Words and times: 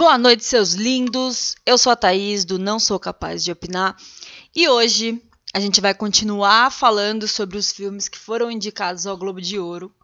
Boa 0.00 0.16
noite, 0.16 0.46
seus 0.46 0.72
lindos. 0.72 1.56
Eu 1.66 1.76
sou 1.76 1.92
a 1.92 1.94
Thaís 1.94 2.46
do 2.46 2.58
Não 2.58 2.78
Sou 2.78 2.98
Capaz 2.98 3.44
de 3.44 3.52
Opinar 3.52 3.94
e 4.56 4.66
hoje 4.66 5.22
a 5.52 5.60
gente 5.60 5.78
vai 5.78 5.92
continuar 5.92 6.72
falando 6.72 7.28
sobre 7.28 7.58
os 7.58 7.70
filmes 7.70 8.08
que 8.08 8.18
foram 8.18 8.50
indicados 8.50 9.06
ao 9.06 9.14
Globo 9.14 9.42
de 9.42 9.58
Ouro. 9.58 9.94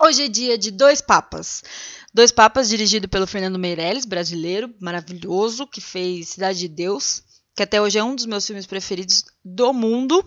Hoje 0.00 0.26
é 0.26 0.28
dia 0.28 0.56
de 0.56 0.70
Dois 0.70 1.00
Papas. 1.00 1.64
Dois 2.14 2.30
Papas 2.30 2.68
dirigido 2.68 3.08
pelo 3.08 3.26
Fernando 3.26 3.58
Meirelles, 3.58 4.04
brasileiro, 4.04 4.72
maravilhoso, 4.78 5.66
que 5.66 5.80
fez 5.80 6.28
Cidade 6.28 6.60
de 6.60 6.68
Deus, 6.68 7.24
que 7.56 7.64
até 7.64 7.82
hoje 7.82 7.98
é 7.98 8.04
um 8.04 8.14
dos 8.14 8.24
meus 8.24 8.46
filmes 8.46 8.66
preferidos 8.66 9.24
do 9.44 9.72
mundo. 9.72 10.24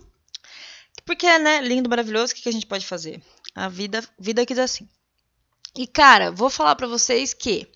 Porque, 1.06 1.40
né, 1.40 1.62
lindo, 1.62 1.90
maravilhoso, 1.90 2.34
o 2.34 2.36
que 2.36 2.50
a 2.50 2.52
gente 2.52 2.66
pode 2.66 2.86
fazer? 2.86 3.24
A 3.56 3.70
vida, 3.70 4.04
vida 4.20 4.46
que 4.46 4.54
dá 4.54 4.66
assim. 4.66 4.86
E, 5.78 5.88
cara, 5.88 6.30
vou 6.30 6.50
falar 6.50 6.76
para 6.76 6.88
vocês 6.88 7.34
que 7.34 7.70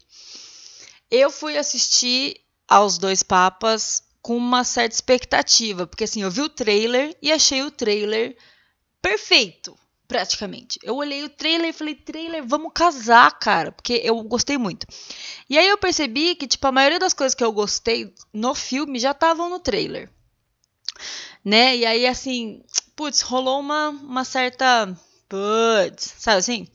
eu 1.10 1.32
fui 1.32 1.58
assistir 1.58 2.40
aos 2.68 2.98
Dois 2.98 3.24
Papas 3.24 4.04
com 4.22 4.38
uma 4.38 4.64
certa 4.64 4.96
expectativa, 4.96 5.88
porque 5.88 6.04
assim, 6.04 6.22
eu 6.22 6.30
vi 6.30 6.42
o 6.42 6.50
trailer 6.50 7.16
e 7.22 7.32
achei 7.32 7.64
o 7.64 7.72
trailer 7.72 8.38
perfeito, 9.02 9.78
praticamente. 10.08 10.78
Eu 10.84 10.96
olhei 10.96 11.24
o 11.24 11.30
trailer 11.30 11.70
e 11.70 11.74
falei, 11.74 11.96
trailer, 11.96 12.46
vamos 12.46 12.72
casar, 12.74 13.32
cara, 13.40 13.72
porque 13.72 14.02
eu 14.04 14.22
gostei 14.24 14.58
muito. 14.58 14.86
E 15.50 15.58
aí 15.58 15.68
eu 15.68 15.78
percebi 15.78 16.36
que, 16.36 16.48
tipo, 16.48 16.68
a 16.68 16.72
maioria 16.72 17.00
das 17.00 17.14
coisas 17.14 17.34
que 17.34 17.44
eu 17.44 17.52
gostei 17.52 18.14
no 18.34 18.54
filme 18.54 19.00
já 19.00 19.12
estavam 19.12 19.50
no 19.50 19.60
trailer. 19.60 20.10
Né? 21.44 21.78
E 21.78 21.86
aí, 21.86 22.06
assim, 22.06 22.62
putz, 22.96 23.22
rolou 23.22 23.60
uma, 23.60 23.90
uma 23.90 24.26
certa. 24.26 24.88
Putz, 25.30 26.16
sabe 26.18 26.38
assim? 26.40 26.68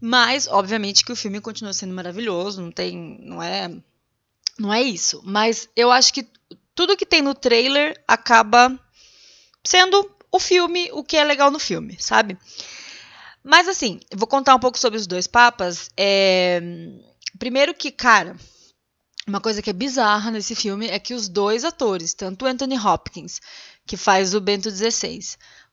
Mas, 0.00 0.46
obviamente, 0.48 1.04
que 1.04 1.12
o 1.12 1.16
filme 1.16 1.40
continua 1.40 1.72
sendo 1.72 1.94
maravilhoso, 1.94 2.62
não 2.62 2.72
tem. 2.72 3.18
Não 3.20 3.42
é. 3.42 3.70
Não 4.58 4.72
é 4.72 4.82
isso. 4.82 5.20
Mas 5.24 5.68
eu 5.76 5.90
acho 5.92 6.12
que 6.12 6.26
tudo 6.74 6.96
que 6.96 7.06
tem 7.06 7.20
no 7.20 7.34
trailer 7.34 8.02
acaba 8.08 8.78
sendo 9.64 10.10
o 10.32 10.38
filme, 10.38 10.90
o 10.92 11.04
que 11.04 11.16
é 11.16 11.24
legal 11.24 11.50
no 11.50 11.58
filme, 11.58 11.96
sabe? 11.98 12.38
Mas 13.42 13.68
assim, 13.68 14.00
vou 14.14 14.26
contar 14.26 14.54
um 14.54 14.60
pouco 14.60 14.78
sobre 14.78 14.98
os 14.98 15.06
dois 15.06 15.26
papas. 15.26 15.90
É... 15.96 16.60
Primeiro 17.38 17.74
que, 17.74 17.90
cara, 17.90 18.36
uma 19.26 19.40
coisa 19.40 19.62
que 19.62 19.70
é 19.70 19.74
bizarra 19.74 20.30
nesse 20.30 20.54
filme 20.54 20.88
é 20.88 20.98
que 20.98 21.14
os 21.14 21.28
dois 21.28 21.64
atores, 21.64 22.14
tanto 22.14 22.46
Anthony 22.46 22.78
Hopkins, 22.78 23.40
que 23.86 23.96
faz 23.96 24.34
o 24.34 24.40
Bento 24.40 24.70
XVI, 24.70 25.20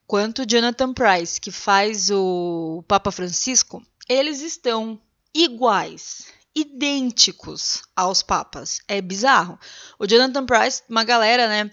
quanto 0.06 0.46
Jonathan 0.46 0.92
Price, 0.92 1.40
que 1.40 1.50
faz 1.50 2.10
o 2.10 2.82
Papa 2.88 3.10
Francisco, 3.10 3.82
eles 4.08 4.40
estão 4.40 5.00
iguais, 5.34 6.26
idênticos 6.54 7.82
aos 7.94 8.22
papas. 8.22 8.80
É 8.88 9.00
bizarro. 9.00 9.58
O 9.98 10.06
Jonathan 10.06 10.46
Price, 10.46 10.82
uma 10.88 11.04
galera, 11.04 11.48
né, 11.48 11.70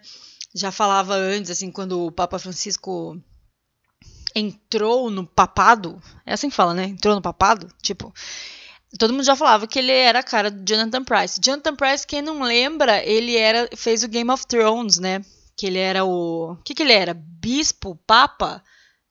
já 0.54 0.72
falava 0.72 1.16
antes, 1.16 1.52
assim, 1.52 1.72
quando 1.72 2.06
o 2.06 2.12
Papa 2.12 2.40
Francisco 2.40 3.20
entrou 4.36 5.10
no 5.10 5.26
papado, 5.26 6.02
é 6.26 6.34
assim 6.34 6.50
que 6.50 6.56
fala, 6.56 6.74
né? 6.74 6.86
Entrou 6.86 7.16
no 7.16 7.22
papado, 7.22 7.70
tipo, 7.82 8.14
todo 9.00 9.14
mundo 9.14 9.24
já 9.24 9.36
falava 9.36 9.68
que 9.68 9.80
ele 9.80 9.92
era 9.92 10.20
a 10.20 10.24
cara 10.24 10.52
do 10.52 10.64
Jonathan 10.68 11.04
Price. 11.04 11.40
Jonathan 11.42 11.76
Price, 11.76 12.06
quem 12.06 12.22
não 12.22 12.42
lembra, 12.42 13.04
ele 13.04 13.36
era 13.38 13.70
fez 13.76 14.04
o 14.04 14.08
Game 14.08 14.30
of 14.30 14.46
Thrones, 14.46 15.00
né? 15.00 15.24
Que 15.58 15.68
ele 15.68 15.80
era 15.80 16.04
o, 16.04 16.52
o 16.52 16.56
que 16.58 16.76
que 16.76 16.84
ele 16.84 16.94
era? 16.94 17.14
Bispo, 17.14 17.96
papa? 18.06 18.62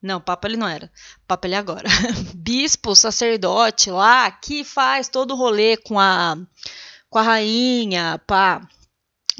Não, 0.04 0.20
Papa 0.20 0.46
ele 0.46 0.58
não 0.58 0.68
era. 0.68 0.92
Papa 1.26 1.46
ele 1.46 1.54
é 1.54 1.58
agora. 1.58 1.88
Bispo, 2.36 2.94
sacerdote 2.94 3.90
lá, 3.90 4.30
que 4.30 4.62
faz 4.62 5.08
todo 5.08 5.30
o 5.30 5.34
rolê 5.34 5.78
com 5.78 5.98
a, 5.98 6.36
com 7.08 7.18
a 7.18 7.22
rainha, 7.22 8.20
pá. 8.26 8.68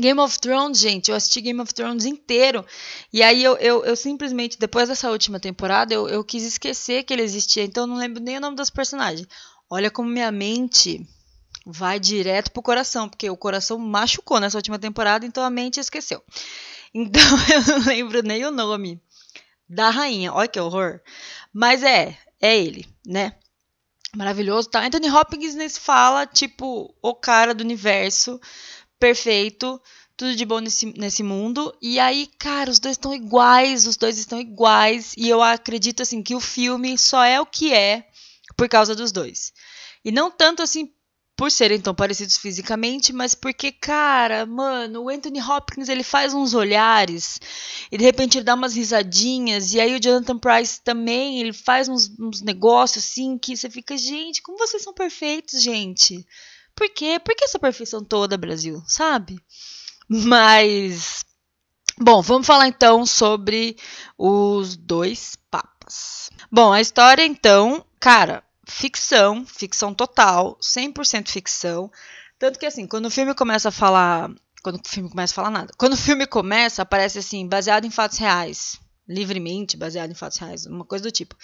Game 0.00 0.18
of 0.18 0.38
Thrones, 0.40 0.78
gente, 0.78 1.10
eu 1.10 1.16
assisti 1.16 1.42
Game 1.42 1.60
of 1.60 1.72
Thrones 1.74 2.06
inteiro. 2.06 2.64
E 3.12 3.22
aí 3.22 3.44
eu, 3.44 3.58
eu, 3.58 3.84
eu 3.84 3.94
simplesmente, 3.94 4.58
depois 4.58 4.88
dessa 4.88 5.10
última 5.10 5.38
temporada, 5.38 5.92
eu, 5.92 6.08
eu 6.08 6.24
quis 6.24 6.42
esquecer 6.42 7.04
que 7.04 7.12
ele 7.12 7.22
existia. 7.22 7.62
Então 7.62 7.82
eu 7.82 7.86
não 7.86 7.96
lembro 7.96 8.22
nem 8.22 8.38
o 8.38 8.40
nome 8.40 8.56
dos 8.56 8.70
personagens. 8.70 9.28
Olha 9.68 9.90
como 9.90 10.08
minha 10.08 10.32
mente 10.32 11.06
vai 11.66 12.00
direto 12.00 12.50
pro 12.50 12.62
coração, 12.62 13.06
porque 13.06 13.28
o 13.28 13.36
coração 13.36 13.76
machucou 13.76 14.40
nessa 14.40 14.56
última 14.56 14.78
temporada, 14.78 15.26
então 15.26 15.44
a 15.44 15.50
mente 15.50 15.78
esqueceu. 15.78 16.22
Então 16.94 17.20
eu 17.52 17.78
não 17.78 17.86
lembro 17.86 18.22
nem 18.22 18.46
o 18.46 18.50
nome 18.50 18.98
da 19.74 19.90
rainha. 19.90 20.32
Olha 20.32 20.48
que 20.48 20.60
horror. 20.60 21.00
Mas 21.52 21.82
é, 21.82 22.16
é 22.40 22.56
ele, 22.56 22.86
né? 23.06 23.34
Maravilhoso, 24.16 24.70
tá? 24.70 24.84
Anthony 24.84 25.10
Hopkins 25.10 25.54
nesse 25.54 25.80
fala, 25.80 26.26
tipo, 26.26 26.94
o 27.02 27.14
cara 27.14 27.52
do 27.52 27.62
universo, 27.62 28.40
perfeito, 28.98 29.80
tudo 30.16 30.36
de 30.36 30.44
bom 30.44 30.60
nesse, 30.60 30.86
nesse 30.96 31.22
mundo. 31.22 31.76
E 31.82 31.98
aí, 31.98 32.28
cara, 32.38 32.70
os 32.70 32.78
dois 32.78 32.94
estão 32.94 33.12
iguais, 33.12 33.86
os 33.86 33.96
dois 33.96 34.16
estão 34.16 34.40
iguais. 34.40 35.14
E 35.16 35.28
eu 35.28 35.42
acredito, 35.42 36.02
assim, 36.02 36.22
que 36.22 36.34
o 36.34 36.40
filme 36.40 36.96
só 36.96 37.24
é 37.24 37.40
o 37.40 37.46
que 37.46 37.74
é 37.74 38.08
por 38.56 38.68
causa 38.68 38.94
dos 38.94 39.10
dois. 39.10 39.52
E 40.04 40.12
não 40.12 40.30
tanto, 40.30 40.62
assim, 40.62 40.92
por 41.36 41.50
serem 41.50 41.80
tão 41.80 41.94
parecidos 41.94 42.36
fisicamente, 42.36 43.12
mas 43.12 43.34
porque, 43.34 43.72
cara, 43.72 44.46
mano, 44.46 45.02
o 45.02 45.08
Anthony 45.08 45.42
Hopkins 45.42 45.88
ele 45.88 46.04
faz 46.04 46.32
uns 46.32 46.54
olhares 46.54 47.40
e 47.90 47.98
de 47.98 48.04
repente 48.04 48.38
ele 48.38 48.44
dá 48.44 48.54
umas 48.54 48.74
risadinhas, 48.74 49.74
e 49.74 49.80
aí 49.80 49.96
o 49.96 50.00
Jonathan 50.00 50.38
Price 50.38 50.80
também, 50.80 51.40
ele 51.40 51.52
faz 51.52 51.88
uns, 51.88 52.08
uns 52.18 52.40
negócios 52.40 53.04
assim 53.04 53.36
que 53.36 53.56
você 53.56 53.68
fica, 53.68 53.96
gente, 53.96 54.42
como 54.42 54.58
vocês 54.58 54.82
são 54.82 54.94
perfeitos, 54.94 55.60
gente. 55.60 56.24
Por 56.74 56.88
quê? 56.90 57.20
Por 57.24 57.34
que 57.34 57.44
essa 57.44 57.58
perfeição 57.58 58.04
toda, 58.04 58.36
Brasil? 58.36 58.82
Sabe? 58.86 59.38
Mas. 60.08 61.24
Bom, 61.96 62.20
vamos 62.20 62.46
falar 62.46 62.66
então 62.66 63.06
sobre 63.06 63.76
os 64.18 64.76
dois 64.76 65.36
papas. 65.48 66.28
Bom, 66.50 66.72
a 66.72 66.80
história 66.80 67.24
então, 67.24 67.84
cara, 68.00 68.42
ficção, 68.68 69.44
ficção 69.46 69.94
total, 69.94 70.58
100% 70.60 71.28
ficção. 71.28 71.90
Tanto 72.38 72.58
que 72.58 72.66
assim, 72.66 72.86
quando 72.86 73.06
o 73.06 73.10
filme 73.10 73.34
começa 73.34 73.68
a 73.68 73.72
falar, 73.72 74.30
quando 74.62 74.76
o 74.76 74.88
filme 74.88 75.10
começa 75.10 75.32
a 75.32 75.36
falar 75.36 75.50
nada, 75.50 75.72
quando 75.76 75.94
o 75.94 75.98
filme 75.98 76.26
começa, 76.26 76.82
aparece 76.82 77.18
assim, 77.18 77.46
baseado 77.46 77.84
em 77.84 77.90
fatos 77.90 78.18
reais, 78.18 78.80
livremente 79.08 79.76
baseado 79.76 80.10
em 80.10 80.14
fatos 80.14 80.38
reais, 80.38 80.66
uma 80.66 80.84
coisa 80.84 81.04
do 81.04 81.10
tipo. 81.10 81.36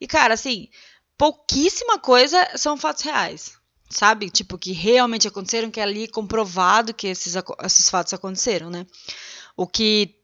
E 0.00 0.06
cara, 0.06 0.34
assim, 0.34 0.68
pouquíssima 1.16 1.98
coisa 1.98 2.48
são 2.56 2.76
fatos 2.76 3.02
reais, 3.02 3.56
sabe? 3.88 4.30
Tipo 4.30 4.58
que 4.58 4.72
realmente 4.72 5.28
aconteceram, 5.28 5.70
que 5.70 5.80
é 5.80 5.82
ali 5.82 6.08
comprovado 6.08 6.94
que 6.94 7.06
esses, 7.06 7.34
esses 7.64 7.88
fatos 7.88 8.12
aconteceram, 8.12 8.70
né? 8.70 8.86
O 9.56 9.66
que 9.66 10.16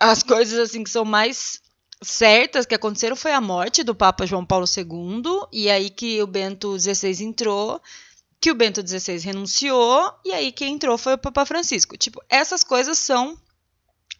as 0.00 0.22
coisas 0.22 0.58
assim 0.58 0.82
que 0.82 0.90
são 0.90 1.04
mais 1.04 1.60
certas 2.02 2.66
que 2.66 2.74
aconteceram 2.74 3.16
foi 3.16 3.32
a 3.32 3.40
morte 3.40 3.82
do 3.82 3.94
Papa 3.94 4.26
João 4.26 4.44
Paulo 4.44 4.66
II, 4.66 5.46
e 5.52 5.68
aí 5.68 5.90
que 5.90 6.22
o 6.22 6.26
Bento 6.26 6.78
XVI 6.78 7.24
entrou, 7.24 7.80
que 8.40 8.50
o 8.50 8.54
Bento 8.54 8.86
XVI 8.86 9.18
renunciou, 9.18 10.12
e 10.24 10.32
aí 10.32 10.52
quem 10.52 10.74
entrou 10.74 10.96
foi 10.96 11.14
o 11.14 11.18
Papa 11.18 11.44
Francisco. 11.44 11.96
Tipo, 11.96 12.22
essas 12.28 12.62
coisas 12.62 12.98
são 12.98 13.36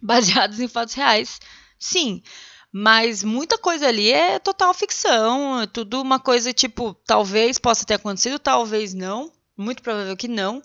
baseadas 0.02 0.60
em 0.60 0.68
fatos 0.68 0.94
reais, 0.94 1.40
sim. 1.78 2.22
Mas 2.70 3.24
muita 3.24 3.56
coisa 3.56 3.88
ali 3.88 4.12
é 4.12 4.38
total 4.38 4.74
ficção, 4.74 5.62
é 5.62 5.66
tudo 5.66 6.02
uma 6.02 6.20
coisa 6.20 6.52
tipo, 6.52 6.94
talvez 7.06 7.58
possa 7.58 7.84
ter 7.84 7.94
acontecido, 7.94 8.38
talvez 8.38 8.92
não, 8.92 9.32
muito 9.56 9.82
provável 9.82 10.16
que 10.16 10.28
não. 10.28 10.62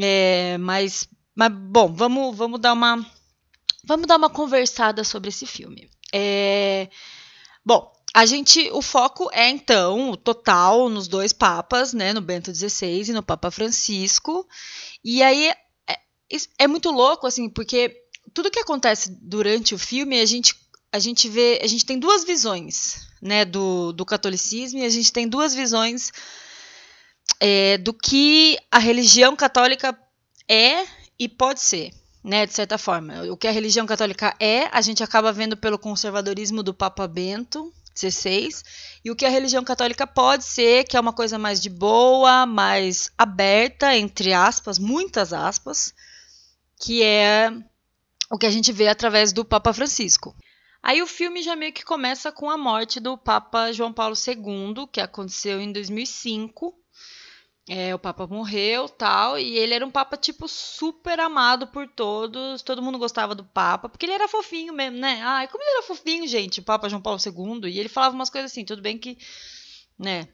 É, 0.00 0.56
mas, 0.58 1.08
mas 1.34 1.52
bom, 1.52 1.92
vamos, 1.92 2.36
vamos 2.36 2.60
dar 2.60 2.72
uma 2.72 3.04
vamos 3.84 4.06
dar 4.06 4.16
uma 4.16 4.30
conversada 4.30 5.04
sobre 5.04 5.28
esse 5.28 5.46
filme. 5.46 5.90
É... 6.12 6.88
Bom, 7.64 7.92
a 8.12 8.26
gente, 8.26 8.68
o 8.72 8.82
foco 8.82 9.30
é 9.32 9.48
então 9.48 10.10
o 10.10 10.16
total 10.16 10.88
nos 10.88 11.06
dois 11.06 11.32
papas, 11.32 11.92
né, 11.92 12.12
no 12.12 12.20
Bento 12.20 12.52
XVI 12.54 13.08
e 13.08 13.12
no 13.12 13.22
Papa 13.22 13.50
Francisco. 13.50 14.46
E 15.04 15.22
aí 15.22 15.48
é, 15.88 15.98
é, 16.58 16.66
muito 16.66 16.90
louco 16.90 17.26
assim, 17.26 17.48
porque 17.48 17.96
tudo 18.34 18.50
que 18.50 18.58
acontece 18.58 19.16
durante 19.22 19.74
o 19.74 19.78
filme 19.78 20.20
a 20.20 20.26
gente 20.26 20.54
a 20.92 20.98
gente 20.98 21.28
vê, 21.28 21.60
a 21.62 21.68
gente 21.68 21.86
tem 21.86 22.00
duas 22.00 22.24
visões, 22.24 23.06
né, 23.22 23.44
do, 23.44 23.92
do 23.92 24.04
catolicismo 24.04 24.80
e 24.80 24.84
a 24.84 24.88
gente 24.88 25.12
tem 25.12 25.28
duas 25.28 25.54
visões 25.54 26.10
é, 27.38 27.78
do 27.78 27.94
que 27.94 28.58
a 28.72 28.78
religião 28.80 29.36
católica 29.36 29.96
é 30.48 30.84
e 31.16 31.28
pode 31.28 31.60
ser 31.60 31.92
né, 32.22 32.46
de 32.46 32.52
certa 32.52 32.76
forma. 32.78 33.22
O 33.30 33.36
que 33.36 33.48
a 33.48 33.52
religião 33.52 33.86
católica 33.86 34.34
é, 34.38 34.66
a 34.72 34.80
gente 34.80 35.02
acaba 35.02 35.32
vendo 35.32 35.56
pelo 35.56 35.78
conservadorismo 35.78 36.62
do 36.62 36.74
Papa 36.74 37.08
Bento 37.08 37.72
XVI, 37.96 38.50
e 39.04 39.10
o 39.10 39.16
que 39.16 39.26
a 39.26 39.30
religião 39.30 39.64
católica 39.64 40.06
pode 40.06 40.44
ser, 40.44 40.84
que 40.84 40.96
é 40.96 41.00
uma 41.00 41.12
coisa 41.12 41.38
mais 41.38 41.60
de 41.60 41.68
boa, 41.68 42.46
mais 42.46 43.10
aberta, 43.16 43.96
entre 43.96 44.32
aspas, 44.32 44.78
muitas 44.78 45.32
aspas, 45.32 45.92
que 46.78 47.02
é 47.02 47.52
o 48.30 48.38
que 48.38 48.46
a 48.46 48.50
gente 48.50 48.72
vê 48.72 48.88
através 48.88 49.32
do 49.32 49.44
Papa 49.44 49.72
Francisco. 49.72 50.34
Aí 50.82 51.02
o 51.02 51.06
filme 51.06 51.42
já 51.42 51.54
meio 51.54 51.72
que 51.72 51.84
começa 51.84 52.32
com 52.32 52.48
a 52.48 52.56
morte 52.56 53.00
do 53.00 53.18
Papa 53.18 53.70
João 53.72 53.92
Paulo 53.92 54.14
II, 54.14 54.86
que 54.90 55.00
aconteceu 55.00 55.60
em 55.60 55.72
2005. 55.72 56.74
É, 57.72 57.94
o 57.94 58.00
Papa 58.00 58.26
morreu 58.26 58.88
tal, 58.88 59.38
e 59.38 59.56
ele 59.56 59.72
era 59.72 59.86
um 59.86 59.92
Papa, 59.92 60.16
tipo, 60.16 60.48
super 60.48 61.20
amado 61.20 61.68
por 61.68 61.86
todos. 61.86 62.62
Todo 62.62 62.82
mundo 62.82 62.98
gostava 62.98 63.32
do 63.32 63.44
Papa, 63.44 63.88
porque 63.88 64.06
ele 64.06 64.12
era 64.12 64.26
fofinho 64.26 64.72
mesmo, 64.72 64.98
né? 64.98 65.20
Ai, 65.22 65.46
como 65.46 65.62
ele 65.62 65.70
era 65.74 65.82
fofinho, 65.84 66.26
gente, 66.26 66.58
o 66.58 66.64
Papa 66.64 66.88
João 66.88 67.00
Paulo 67.00 67.20
II. 67.24 67.70
E 67.70 67.78
ele 67.78 67.88
falava 67.88 68.12
umas 68.12 68.28
coisas 68.28 68.50
assim, 68.50 68.64
tudo 68.64 68.82
bem 68.82 68.98
que, 68.98 69.16
né? 69.96 70.26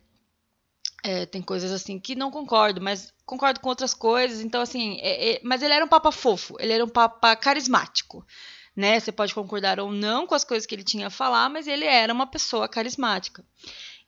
É, 1.05 1.27
tem 1.27 1.43
coisas 1.43 1.73
assim 1.73 2.01
que 2.01 2.15
não 2.15 2.31
concordo, 2.31 2.81
mas 2.81 3.13
concordo 3.27 3.61
com 3.61 3.69
outras 3.69 3.93
coisas. 3.93 4.41
Então, 4.41 4.63
assim, 4.63 4.99
é, 5.03 5.33
é, 5.33 5.41
mas 5.45 5.61
ele 5.61 5.75
era 5.75 5.85
um 5.85 5.89
Papa 5.89 6.11
fofo, 6.11 6.57
ele 6.59 6.73
era 6.73 6.83
um 6.83 6.89
Papa 6.89 7.37
carismático. 7.37 8.27
Né? 8.75 8.99
Você 8.99 9.13
pode 9.13 9.35
concordar 9.35 9.79
ou 9.79 9.93
não 9.93 10.27
com 10.27 10.35
as 10.35 10.45
coisas 10.45 10.65
que 10.67 10.75
ele 10.75 10.85
tinha 10.85 11.09
a 11.09 11.11
falar, 11.11 11.51
mas 11.51 11.67
ele 11.67 11.85
era 11.85 12.15
uma 12.15 12.27
pessoa 12.27 12.67
carismática. 12.67 13.45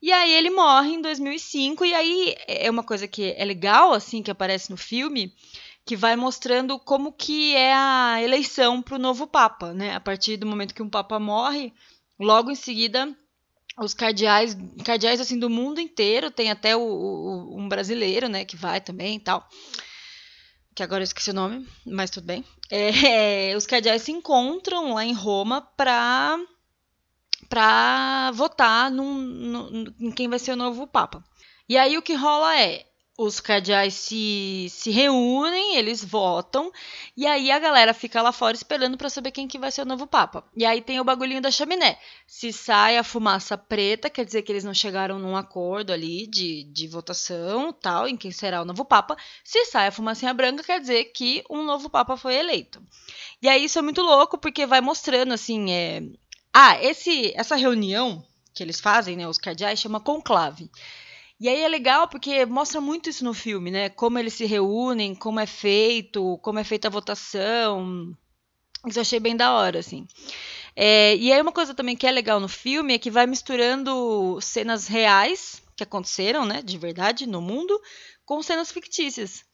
E 0.00 0.12
aí 0.12 0.32
ele 0.32 0.50
morre 0.50 0.90
em 0.90 1.02
2005 1.02 1.84
e 1.84 1.94
aí 1.94 2.34
é 2.46 2.70
uma 2.70 2.84
coisa 2.84 3.08
que 3.08 3.34
é 3.36 3.44
legal 3.44 3.92
assim 3.92 4.22
que 4.22 4.30
aparece 4.30 4.70
no 4.70 4.76
filme, 4.76 5.34
que 5.84 5.96
vai 5.96 6.14
mostrando 6.14 6.78
como 6.78 7.12
que 7.12 7.56
é 7.56 7.72
a 7.72 8.22
eleição 8.22 8.80
para 8.80 8.94
o 8.94 8.98
novo 8.98 9.26
papa, 9.26 9.72
né? 9.72 9.94
A 9.94 10.00
partir 10.00 10.36
do 10.36 10.46
momento 10.46 10.74
que 10.74 10.82
um 10.82 10.90
papa 10.90 11.18
morre, 11.18 11.72
logo 12.18 12.50
em 12.50 12.54
seguida 12.54 13.16
os 13.78 13.94
cardeais, 13.94 14.56
cardeais 14.84 15.20
assim 15.20 15.38
do 15.38 15.48
mundo 15.48 15.80
inteiro, 15.80 16.30
tem 16.30 16.50
até 16.50 16.76
o, 16.76 16.80
o, 16.80 17.58
um 17.58 17.68
brasileiro, 17.68 18.28
né, 18.28 18.44
que 18.44 18.56
vai 18.56 18.80
também 18.80 19.16
e 19.16 19.20
tal. 19.20 19.48
Que 20.74 20.82
agora 20.82 21.00
eu 21.00 21.04
esqueci 21.04 21.30
o 21.30 21.34
nome, 21.34 21.66
mas 21.84 22.10
tudo 22.10 22.24
bem. 22.24 22.44
É, 22.70 23.56
os 23.56 23.66
cardeais 23.66 24.02
se 24.02 24.12
encontram 24.12 24.94
lá 24.94 25.04
em 25.04 25.12
Roma 25.12 25.60
para 25.60 26.38
para 27.48 28.30
votar 28.32 28.90
num, 28.90 29.14
num, 29.14 29.84
em 30.00 30.10
quem 30.10 30.28
vai 30.28 30.38
ser 30.38 30.52
o 30.52 30.56
novo 30.56 30.86
Papa. 30.86 31.22
E 31.68 31.76
aí 31.76 31.98
o 31.98 32.02
que 32.02 32.14
rola 32.14 32.58
é, 32.58 32.86
os 33.18 33.40
cardeais 33.40 33.94
se, 33.94 34.68
se 34.70 34.92
reúnem, 34.92 35.74
eles 35.74 36.04
votam, 36.04 36.70
e 37.16 37.26
aí 37.26 37.50
a 37.50 37.58
galera 37.58 37.92
fica 37.92 38.22
lá 38.22 38.30
fora 38.30 38.54
esperando 38.54 38.96
para 38.96 39.10
saber 39.10 39.32
quem 39.32 39.48
que 39.48 39.58
vai 39.58 39.72
ser 39.72 39.82
o 39.82 39.84
novo 39.84 40.06
Papa. 40.06 40.44
E 40.56 40.64
aí 40.64 40.80
tem 40.80 41.00
o 41.00 41.04
bagulhinho 41.04 41.42
da 41.42 41.50
chaminé. 41.50 41.98
Se 42.28 42.52
sai 42.52 42.96
a 42.96 43.02
fumaça 43.02 43.58
preta, 43.58 44.08
quer 44.08 44.24
dizer 44.24 44.42
que 44.42 44.52
eles 44.52 44.62
não 44.62 44.72
chegaram 44.72 45.18
num 45.18 45.36
acordo 45.36 45.92
ali 45.92 46.28
de, 46.28 46.62
de 46.62 46.86
votação, 46.86 47.72
tal, 47.72 48.06
em 48.06 48.16
quem 48.16 48.30
será 48.30 48.62
o 48.62 48.64
novo 48.64 48.84
Papa. 48.84 49.16
Se 49.42 49.64
sai 49.64 49.88
a 49.88 49.92
fumacinha 49.92 50.32
branca, 50.32 50.62
quer 50.62 50.80
dizer 50.80 51.06
que 51.06 51.42
um 51.50 51.64
novo 51.64 51.90
Papa 51.90 52.16
foi 52.16 52.36
eleito. 52.36 52.80
E 53.42 53.48
aí 53.48 53.64
isso 53.64 53.80
é 53.80 53.82
muito 53.82 54.00
louco, 54.00 54.38
porque 54.38 54.64
vai 54.64 54.80
mostrando, 54.80 55.34
assim, 55.34 55.72
é, 55.72 56.02
ah, 56.60 56.76
esse, 56.82 57.32
essa 57.36 57.54
reunião 57.54 58.26
que 58.52 58.64
eles 58.64 58.80
fazem, 58.80 59.16
né, 59.16 59.28
os 59.28 59.38
cardeais, 59.38 59.78
chama 59.78 60.00
conclave. 60.00 60.68
E 61.38 61.48
aí 61.48 61.62
é 61.62 61.68
legal 61.68 62.08
porque 62.08 62.44
mostra 62.46 62.80
muito 62.80 63.08
isso 63.08 63.24
no 63.24 63.32
filme, 63.32 63.70
né? 63.70 63.88
Como 63.88 64.18
eles 64.18 64.34
se 64.34 64.44
reúnem, 64.44 65.14
como 65.14 65.38
é 65.38 65.46
feito, 65.46 66.36
como 66.38 66.58
é 66.58 66.64
feita 66.64 66.88
a 66.88 66.90
votação. 66.90 68.12
Isso 68.88 68.98
eu 68.98 69.02
achei 69.02 69.20
bem 69.20 69.36
da 69.36 69.52
hora, 69.52 69.78
assim. 69.78 70.04
É, 70.74 71.14
e 71.14 71.32
aí 71.32 71.40
uma 71.40 71.52
coisa 71.52 71.74
também 71.74 71.94
que 71.96 72.08
é 72.08 72.10
legal 72.10 72.40
no 72.40 72.48
filme 72.48 72.92
é 72.94 72.98
que 72.98 73.08
vai 73.08 73.24
misturando 73.24 74.40
cenas 74.40 74.88
reais 74.88 75.62
que 75.76 75.84
aconteceram, 75.84 76.44
né, 76.44 76.60
de 76.60 76.76
verdade, 76.76 77.24
no 77.24 77.40
mundo, 77.40 77.80
com 78.26 78.42
cenas 78.42 78.72
fictícias. 78.72 79.44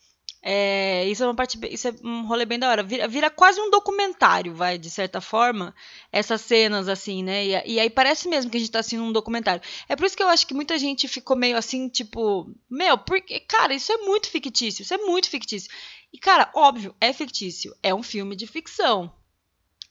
É, 0.46 1.08
isso 1.08 1.22
é 1.22 1.26
uma 1.26 1.34
parte, 1.34 1.58
isso 1.70 1.88
é 1.88 1.94
um 2.04 2.26
rolê 2.26 2.44
bem 2.44 2.58
da 2.58 2.68
hora. 2.68 2.82
Vira, 2.82 3.08
vira, 3.08 3.30
quase 3.30 3.58
um 3.58 3.70
documentário, 3.70 4.54
vai, 4.54 4.76
de 4.76 4.90
certa 4.90 5.18
forma, 5.18 5.74
essas 6.12 6.42
cenas, 6.42 6.86
assim, 6.86 7.24
né? 7.24 7.46
E, 7.46 7.72
e, 7.72 7.80
aí 7.80 7.88
parece 7.88 8.28
mesmo 8.28 8.50
que 8.50 8.58
a 8.58 8.60
gente 8.60 8.70
tá 8.70 8.80
assistindo 8.80 9.04
um 9.04 9.12
documentário. 9.12 9.62
É 9.88 9.96
por 9.96 10.04
isso 10.04 10.14
que 10.14 10.22
eu 10.22 10.28
acho 10.28 10.46
que 10.46 10.52
muita 10.52 10.78
gente 10.78 11.08
ficou 11.08 11.34
meio 11.34 11.56
assim, 11.56 11.88
tipo, 11.88 12.46
meu, 12.68 12.98
porque, 12.98 13.40
cara, 13.40 13.72
isso 13.72 13.90
é 13.90 13.96
muito 13.96 14.28
fictício, 14.28 14.82
isso 14.82 14.92
é 14.92 14.98
muito 14.98 15.30
fictício. 15.30 15.70
E, 16.12 16.18
cara, 16.18 16.50
óbvio, 16.54 16.94
é 17.00 17.10
fictício, 17.14 17.74
é 17.82 17.94
um 17.94 18.02
filme 18.02 18.36
de 18.36 18.46
ficção, 18.46 19.10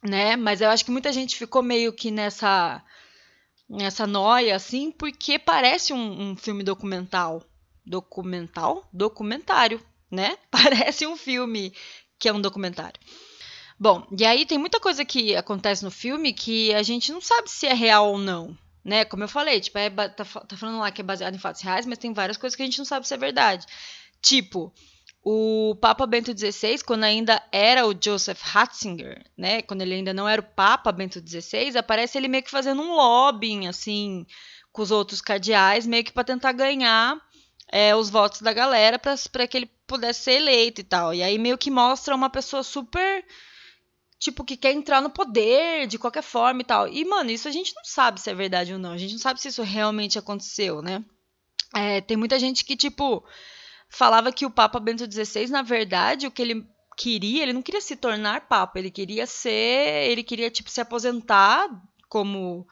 né? 0.03 0.35
Mas 0.35 0.61
eu 0.61 0.69
acho 0.69 0.85
que 0.85 0.91
muita 0.91 1.11
gente 1.11 1.35
ficou 1.35 1.63
meio 1.63 1.91
que 1.91 2.11
nessa, 2.11 2.83
nessa 3.67 4.05
noia, 4.05 4.55
assim, 4.55 4.91
porque 4.91 5.39
parece 5.39 5.93
um, 5.93 6.29
um 6.29 6.35
filme 6.37 6.63
documental. 6.63 7.43
Documental? 7.83 8.87
Documentário 8.93 9.83
né? 10.13 10.37
Parece 10.51 11.07
um 11.07 11.17
filme 11.17 11.73
que 12.19 12.29
é 12.29 12.33
um 12.33 12.39
documentário. 12.39 12.99
Bom, 13.79 14.07
e 14.17 14.23
aí 14.23 14.45
tem 14.45 14.57
muita 14.57 14.79
coisa 14.79 15.03
que 15.03 15.35
acontece 15.35 15.83
no 15.83 15.91
filme 15.91 16.31
que 16.31 16.73
a 16.73 16.83
gente 16.83 17.11
não 17.11 17.19
sabe 17.19 17.49
se 17.49 17.65
é 17.65 17.73
real 17.73 18.11
ou 18.11 18.17
não, 18.19 18.55
né? 18.85 19.03
Como 19.03 19.23
eu 19.23 19.27
falei, 19.27 19.59
tipo, 19.59 19.77
é, 19.77 19.89
tá, 19.89 20.23
tá 20.23 20.55
falando 20.55 20.79
lá 20.79 20.91
que 20.91 21.01
é 21.01 21.03
baseado 21.03 21.35
em 21.35 21.39
fatos 21.39 21.61
reais, 21.61 21.85
mas 21.85 21.97
tem 21.97 22.13
várias 22.13 22.37
coisas 22.37 22.55
que 22.55 22.61
a 22.61 22.65
gente 22.65 22.77
não 22.77 22.85
sabe 22.85 23.07
se 23.07 23.13
é 23.13 23.17
verdade. 23.17 23.65
Tipo, 24.21 24.71
o 25.23 25.75
Papa 25.81 26.05
Bento 26.05 26.31
XVI, 26.37 26.83
quando 26.85 27.03
ainda 27.03 27.41
era 27.51 27.85
o 27.87 27.95
Joseph 27.99 28.41
Ratzinger, 28.41 29.25
né? 29.35 29.63
Quando 29.63 29.81
ele 29.81 29.95
ainda 29.95 30.13
não 30.13 30.29
era 30.29 30.39
o 30.39 30.45
Papa 30.45 30.91
Bento 30.91 31.19
XVI, 31.19 31.75
aparece 31.77 32.17
ele 32.17 32.27
meio 32.27 32.43
que 32.43 32.51
fazendo 32.51 32.81
um 32.81 32.93
lobbying, 32.93 33.67
assim, 33.67 34.25
com 34.71 34.81
os 34.83 34.91
outros 34.91 35.19
cardeais, 35.19 35.87
meio 35.87 36.03
que 36.03 36.13
para 36.13 36.23
tentar 36.23 36.51
ganhar 36.51 37.19
é, 37.71 37.95
os 37.95 38.09
votos 38.09 38.41
da 38.41 38.53
galera 38.53 38.99
para 38.99 39.47
que 39.47 39.57
ele 39.57 39.71
pudesse 39.87 40.21
ser 40.21 40.33
eleito 40.33 40.81
e 40.81 40.83
tal. 40.83 41.13
E 41.13 41.23
aí 41.23 41.37
meio 41.37 41.57
que 41.57 41.71
mostra 41.71 42.15
uma 42.15 42.29
pessoa 42.29 42.63
super 42.63 43.25
tipo, 44.23 44.45
que 44.45 44.55
quer 44.55 44.71
entrar 44.71 45.01
no 45.01 45.09
poder 45.09 45.85
de 45.85 45.99
qualquer 45.99 46.23
forma 46.23 46.61
e 46.61 46.63
tal. 46.63 46.87
E, 46.87 47.03
mano, 47.03 47.29
isso 47.29 47.47
a 47.47 47.51
gente 47.51 47.75
não 47.75 47.83
sabe 47.83 48.21
se 48.21 48.29
é 48.29 48.33
verdade 48.33 48.71
ou 48.71 48.79
não. 48.79 48.91
A 48.91 48.97
gente 48.97 49.11
não 49.11 49.19
sabe 49.19 49.41
se 49.41 49.49
isso 49.49 49.61
realmente 49.61 50.17
aconteceu, 50.17 50.81
né? 50.81 51.03
É, 51.75 51.99
tem 51.99 52.15
muita 52.15 52.39
gente 52.39 52.63
que, 52.63 52.77
tipo, 52.77 53.21
falava 53.89 54.31
que 54.31 54.45
o 54.45 54.51
Papa 54.51 54.79
Bento 54.79 55.03
XVI, 55.11 55.47
na 55.47 55.61
verdade, 55.61 56.25
o 56.25 56.31
que 56.31 56.41
ele 56.41 56.65
queria, 56.95 57.43
ele 57.43 57.51
não 57.51 57.61
queria 57.61 57.81
se 57.81 57.97
tornar 57.97 58.47
Papa, 58.47 58.79
ele 58.79 58.89
queria 58.89 59.27
ser. 59.27 60.09
Ele 60.09 60.23
queria, 60.23 60.49
tipo, 60.49 60.69
se 60.69 60.79
aposentar 60.79 61.67
como 62.07 62.65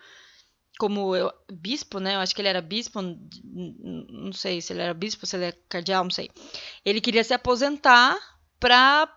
como 0.81 1.15
eu, 1.15 1.31
bispo, 1.47 1.99
né? 1.99 2.15
Eu 2.15 2.21
acho 2.21 2.33
que 2.33 2.41
ele 2.41 2.47
era 2.47 2.59
bispo, 2.59 2.99
não 3.03 4.33
sei 4.33 4.59
se 4.59 4.73
ele 4.73 4.81
era 4.81 4.95
bispo, 4.95 5.27
se 5.27 5.35
ele 5.35 5.45
é 5.45 5.51
cardeal, 5.69 6.03
não 6.03 6.09
sei. 6.09 6.27
Ele 6.83 6.99
queria 6.99 7.23
se 7.23 7.35
aposentar 7.35 8.17
para 8.59 9.07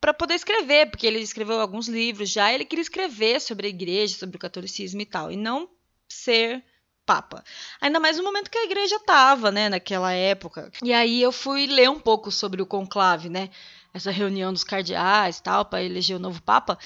para 0.00 0.14
poder 0.14 0.32
escrever, 0.32 0.88
porque 0.88 1.06
ele 1.06 1.18
escreveu 1.18 1.60
alguns 1.60 1.86
livros 1.86 2.30
já, 2.30 2.50
ele 2.50 2.64
queria 2.64 2.80
escrever 2.80 3.38
sobre 3.38 3.66
a 3.66 3.68
igreja, 3.68 4.16
sobre 4.16 4.38
o 4.38 4.40
catolicismo 4.40 5.02
e 5.02 5.04
tal, 5.04 5.30
e 5.30 5.36
não 5.36 5.68
ser 6.08 6.64
papa. 7.04 7.44
Ainda 7.82 8.00
mais 8.00 8.16
no 8.16 8.24
momento 8.24 8.50
que 8.50 8.56
a 8.56 8.64
igreja 8.64 8.96
estava, 8.96 9.50
né, 9.50 9.68
naquela 9.68 10.14
época. 10.14 10.70
E 10.82 10.90
aí 10.90 11.20
eu 11.20 11.30
fui 11.30 11.66
ler 11.66 11.90
um 11.90 12.00
pouco 12.00 12.30
sobre 12.30 12.62
o 12.62 12.66
conclave, 12.66 13.28
né? 13.28 13.50
Essa 13.92 14.10
reunião 14.10 14.52
dos 14.52 14.64
cardeais 14.64 15.40
tal 15.40 15.64
para 15.64 15.82
eleger 15.82 16.16
o 16.16 16.20
novo 16.20 16.42
papa. 16.42 16.78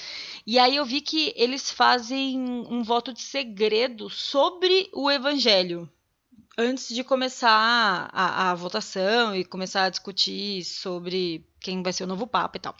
E 0.45 0.57
aí 0.57 0.75
eu 0.75 0.85
vi 0.85 1.01
que 1.01 1.33
eles 1.35 1.69
fazem 1.71 2.39
um 2.39 2.83
voto 2.83 3.13
de 3.13 3.21
segredo 3.21 4.09
sobre 4.09 4.89
o 4.93 5.09
evangelho 5.09 5.89
antes 6.57 6.93
de 6.93 7.03
começar 7.03 8.09
a, 8.13 8.51
a, 8.51 8.55
votação 8.55 9.35
e 9.35 9.43
começar 9.43 9.83
a 9.83 9.89
discutir 9.89 10.63
sobre 10.63 11.45
quem 11.59 11.83
vai 11.83 11.91
ser 11.91 12.05
o 12.05 12.07
novo 12.07 12.25
papa 12.25 12.57
e 12.57 12.61
tal. 12.61 12.75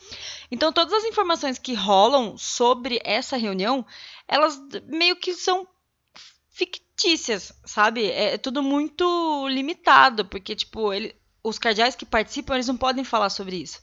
Então 0.50 0.72
todas 0.72 0.94
as 0.94 1.03
informações 1.03 1.60
que 1.60 1.74
rolam 1.74 2.38
sobre 2.38 3.01
essa 3.03 3.36
reunião, 3.36 3.86
elas 4.27 4.62
meio 4.88 5.15
que 5.17 5.34
são 5.34 5.67
fictícias, 6.50 7.51
sabe? 7.65 8.10
É 8.10 8.38
tudo 8.38 8.63
muito 8.63 9.48
limitado, 9.50 10.25
porque 10.25 10.55
tipo, 10.55 10.94
ele, 10.94 11.13
os 11.47 11.59
cardeais 11.59 11.95
que 11.95 12.05
participam, 12.05 12.55
eles 12.55 12.67
não 12.67 12.77
podem 12.77 13.03
falar 13.03 13.29
sobre 13.29 13.57
isso. 13.57 13.81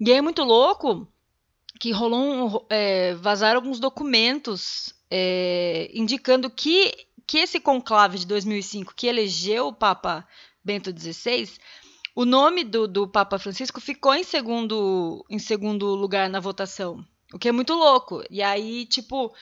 E 0.00 0.12
é 0.12 0.20
muito 0.20 0.42
louco 0.44 1.06
que 1.80 1.90
rolou 1.90 2.20
um, 2.20 2.66
é, 2.70 3.14
vazaram 3.14 3.56
alguns 3.56 3.78
documentos 3.78 4.94
é, 5.10 5.90
indicando 5.92 6.48
que, 6.48 6.94
que 7.26 7.38
esse 7.38 7.60
conclave 7.60 8.18
de 8.18 8.26
2005, 8.26 8.94
que 8.94 9.06
elegeu 9.06 9.68
o 9.68 9.72
Papa 9.72 10.26
Bento 10.64 10.90
XVI, 10.90 11.50
o 12.14 12.24
nome 12.24 12.64
do, 12.64 12.88
do 12.88 13.06
Papa 13.06 13.38
Francisco 13.38 13.80
ficou 13.80 14.14
em 14.14 14.24
segundo, 14.24 15.24
em 15.28 15.38
segundo 15.38 15.86
lugar 15.94 16.30
na 16.30 16.40
votação. 16.40 17.04
O 17.32 17.38
que 17.38 17.48
é 17.48 17.52
muito 17.52 17.74
louco. 17.74 18.22
E 18.30 18.42
aí, 18.42 18.86
tipo, 18.86 19.34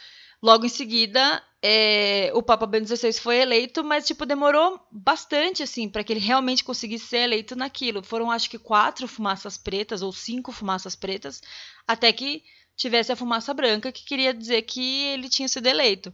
Logo 0.44 0.66
em 0.66 0.68
seguida, 0.68 1.42
é, 1.66 2.30
o 2.35 2.42
Papa 2.42 2.66
Bento 2.66 2.94
XVI 2.94 3.14
foi 3.14 3.38
eleito, 3.38 3.83
mas 3.83 4.06
tipo 4.06 4.26
demorou 4.26 4.78
bastante 4.92 5.62
assim 5.62 5.88
para 5.88 6.04
que 6.04 6.12
ele 6.12 6.21
realmente 6.21 6.62
conseguisse 6.62 7.06
ser 7.06 7.21
eleito 7.21 7.56
naquilo. 7.56 8.02
Foram 8.02 8.30
acho 8.30 8.50
que 8.50 8.59
quatro 8.59 9.09
fumaças 9.09 9.56
pretas 9.56 10.02
ou 10.02 10.12
cinco 10.12 10.52
fumaças 10.52 10.94
pretas, 10.94 11.40
até 11.88 12.12
que 12.12 12.42
tivesse 12.76 13.12
a 13.12 13.16
fumaça 13.16 13.54
branca, 13.54 13.90
que 13.90 14.04
queria 14.04 14.35
dizer 14.35 14.61
que 14.61 15.04
ele 15.06 15.26
tinha 15.26 15.49
sido 15.49 15.66
eleito. 15.66 16.12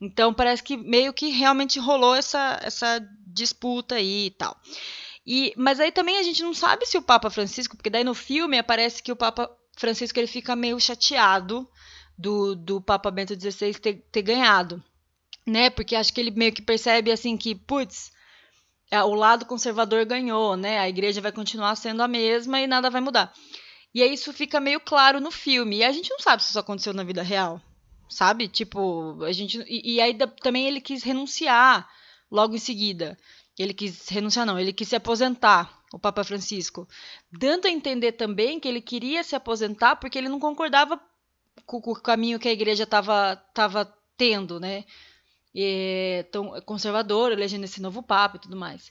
Então 0.00 0.32
parece 0.32 0.62
que 0.62 0.76
meio 0.76 1.12
que 1.12 1.30
realmente 1.30 1.80
rolou 1.80 2.14
essa, 2.14 2.60
essa 2.62 3.04
disputa 3.26 3.96
aí 3.96 4.26
e 4.26 4.30
tal. 4.30 4.56
E, 5.26 5.52
mas 5.56 5.80
aí 5.80 5.90
também 5.90 6.16
a 6.18 6.22
gente 6.22 6.44
não 6.44 6.54
sabe 6.54 6.86
se 6.86 6.96
o 6.96 7.02
Papa 7.02 7.28
Francisco, 7.28 7.76
porque 7.76 7.90
daí 7.90 8.04
no 8.04 8.14
filme 8.14 8.56
aparece 8.56 9.02
que 9.02 9.10
o 9.10 9.16
Papa 9.16 9.50
Francisco 9.76 10.20
ele 10.20 10.28
fica 10.28 10.54
meio 10.54 10.78
chateado 10.78 11.68
do, 12.16 12.54
do 12.54 12.80
Papa 12.80 13.10
Bento 13.10 13.34
XVI 13.34 13.74
ter, 13.74 13.94
ter 14.12 14.22
ganhado, 14.22 14.80
né? 15.46 15.70
Porque 15.70 15.96
acho 15.96 16.12
que 16.12 16.20
ele 16.20 16.30
meio 16.30 16.52
que 16.52 16.62
percebe 16.62 17.10
assim 17.10 17.36
que, 17.36 17.54
putz, 17.54 18.12
é, 18.90 19.02
o 19.02 19.14
lado 19.14 19.46
conservador 19.46 20.04
ganhou, 20.04 20.56
né? 20.56 20.78
A 20.78 20.88
igreja 20.88 21.20
vai 21.20 21.32
continuar 21.32 21.74
sendo 21.76 22.02
a 22.02 22.08
mesma 22.08 22.60
e 22.60 22.66
nada 22.66 22.90
vai 22.90 23.00
mudar. 23.00 23.32
E 23.94 24.02
aí 24.02 24.12
isso 24.12 24.32
fica 24.32 24.60
meio 24.60 24.80
claro 24.80 25.20
no 25.20 25.30
filme. 25.30 25.78
E 25.78 25.84
a 25.84 25.92
gente 25.92 26.10
não 26.10 26.18
sabe 26.18 26.42
se 26.42 26.50
isso 26.50 26.58
aconteceu 26.58 26.94
na 26.94 27.04
vida 27.04 27.22
real, 27.22 27.60
sabe? 28.08 28.48
Tipo, 28.48 29.22
a 29.24 29.32
gente. 29.32 29.62
E, 29.66 29.94
e 29.94 30.00
aí 30.00 30.16
também 30.42 30.66
ele 30.66 30.80
quis 30.80 31.02
renunciar 31.02 31.88
logo 32.30 32.54
em 32.54 32.58
seguida. 32.58 33.18
Ele 33.58 33.74
quis 33.74 34.08
renunciar, 34.08 34.46
não, 34.46 34.58
ele 34.58 34.72
quis 34.72 34.88
se 34.88 34.96
aposentar, 34.96 35.82
o 35.92 35.98
Papa 35.98 36.24
Francisco. 36.24 36.88
Dando 37.30 37.66
a 37.66 37.70
entender 37.70 38.12
também 38.12 38.58
que 38.58 38.66
ele 38.66 38.80
queria 38.80 39.22
se 39.22 39.36
aposentar 39.36 39.96
porque 39.96 40.16
ele 40.16 40.28
não 40.28 40.40
concordava 40.40 40.98
com, 41.66 41.80
com 41.80 41.92
o 41.92 42.00
caminho 42.00 42.38
que 42.38 42.48
a 42.48 42.52
igreja 42.52 42.84
estava 42.84 43.36
tava 43.54 43.84
tendo, 44.16 44.58
né? 44.58 44.84
E, 45.54 46.24
tão 46.30 46.60
conservador, 46.62 47.32
elegendo 47.32 47.64
esse 47.64 47.80
novo 47.80 48.02
Papa 48.02 48.36
e 48.36 48.40
tudo 48.40 48.56
mais. 48.56 48.90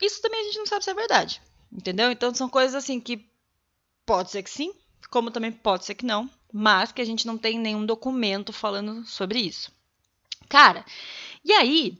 Isso 0.00 0.22
também 0.22 0.40
a 0.40 0.44
gente 0.44 0.58
não 0.58 0.66
sabe 0.66 0.84
se 0.84 0.90
é 0.90 0.94
verdade, 0.94 1.42
entendeu? 1.72 2.10
Então 2.12 2.32
são 2.34 2.48
coisas 2.48 2.74
assim 2.74 3.00
que 3.00 3.28
pode 4.06 4.30
ser 4.30 4.42
que 4.42 4.50
sim, 4.50 4.72
como 5.10 5.30
também 5.30 5.50
pode 5.50 5.84
ser 5.84 5.94
que 5.94 6.06
não, 6.06 6.30
mas 6.52 6.92
que 6.92 7.02
a 7.02 7.04
gente 7.04 7.26
não 7.26 7.36
tem 7.36 7.58
nenhum 7.58 7.84
documento 7.84 8.52
falando 8.52 9.04
sobre 9.04 9.40
isso. 9.40 9.72
Cara, 10.48 10.84
e 11.44 11.52
aí 11.52 11.98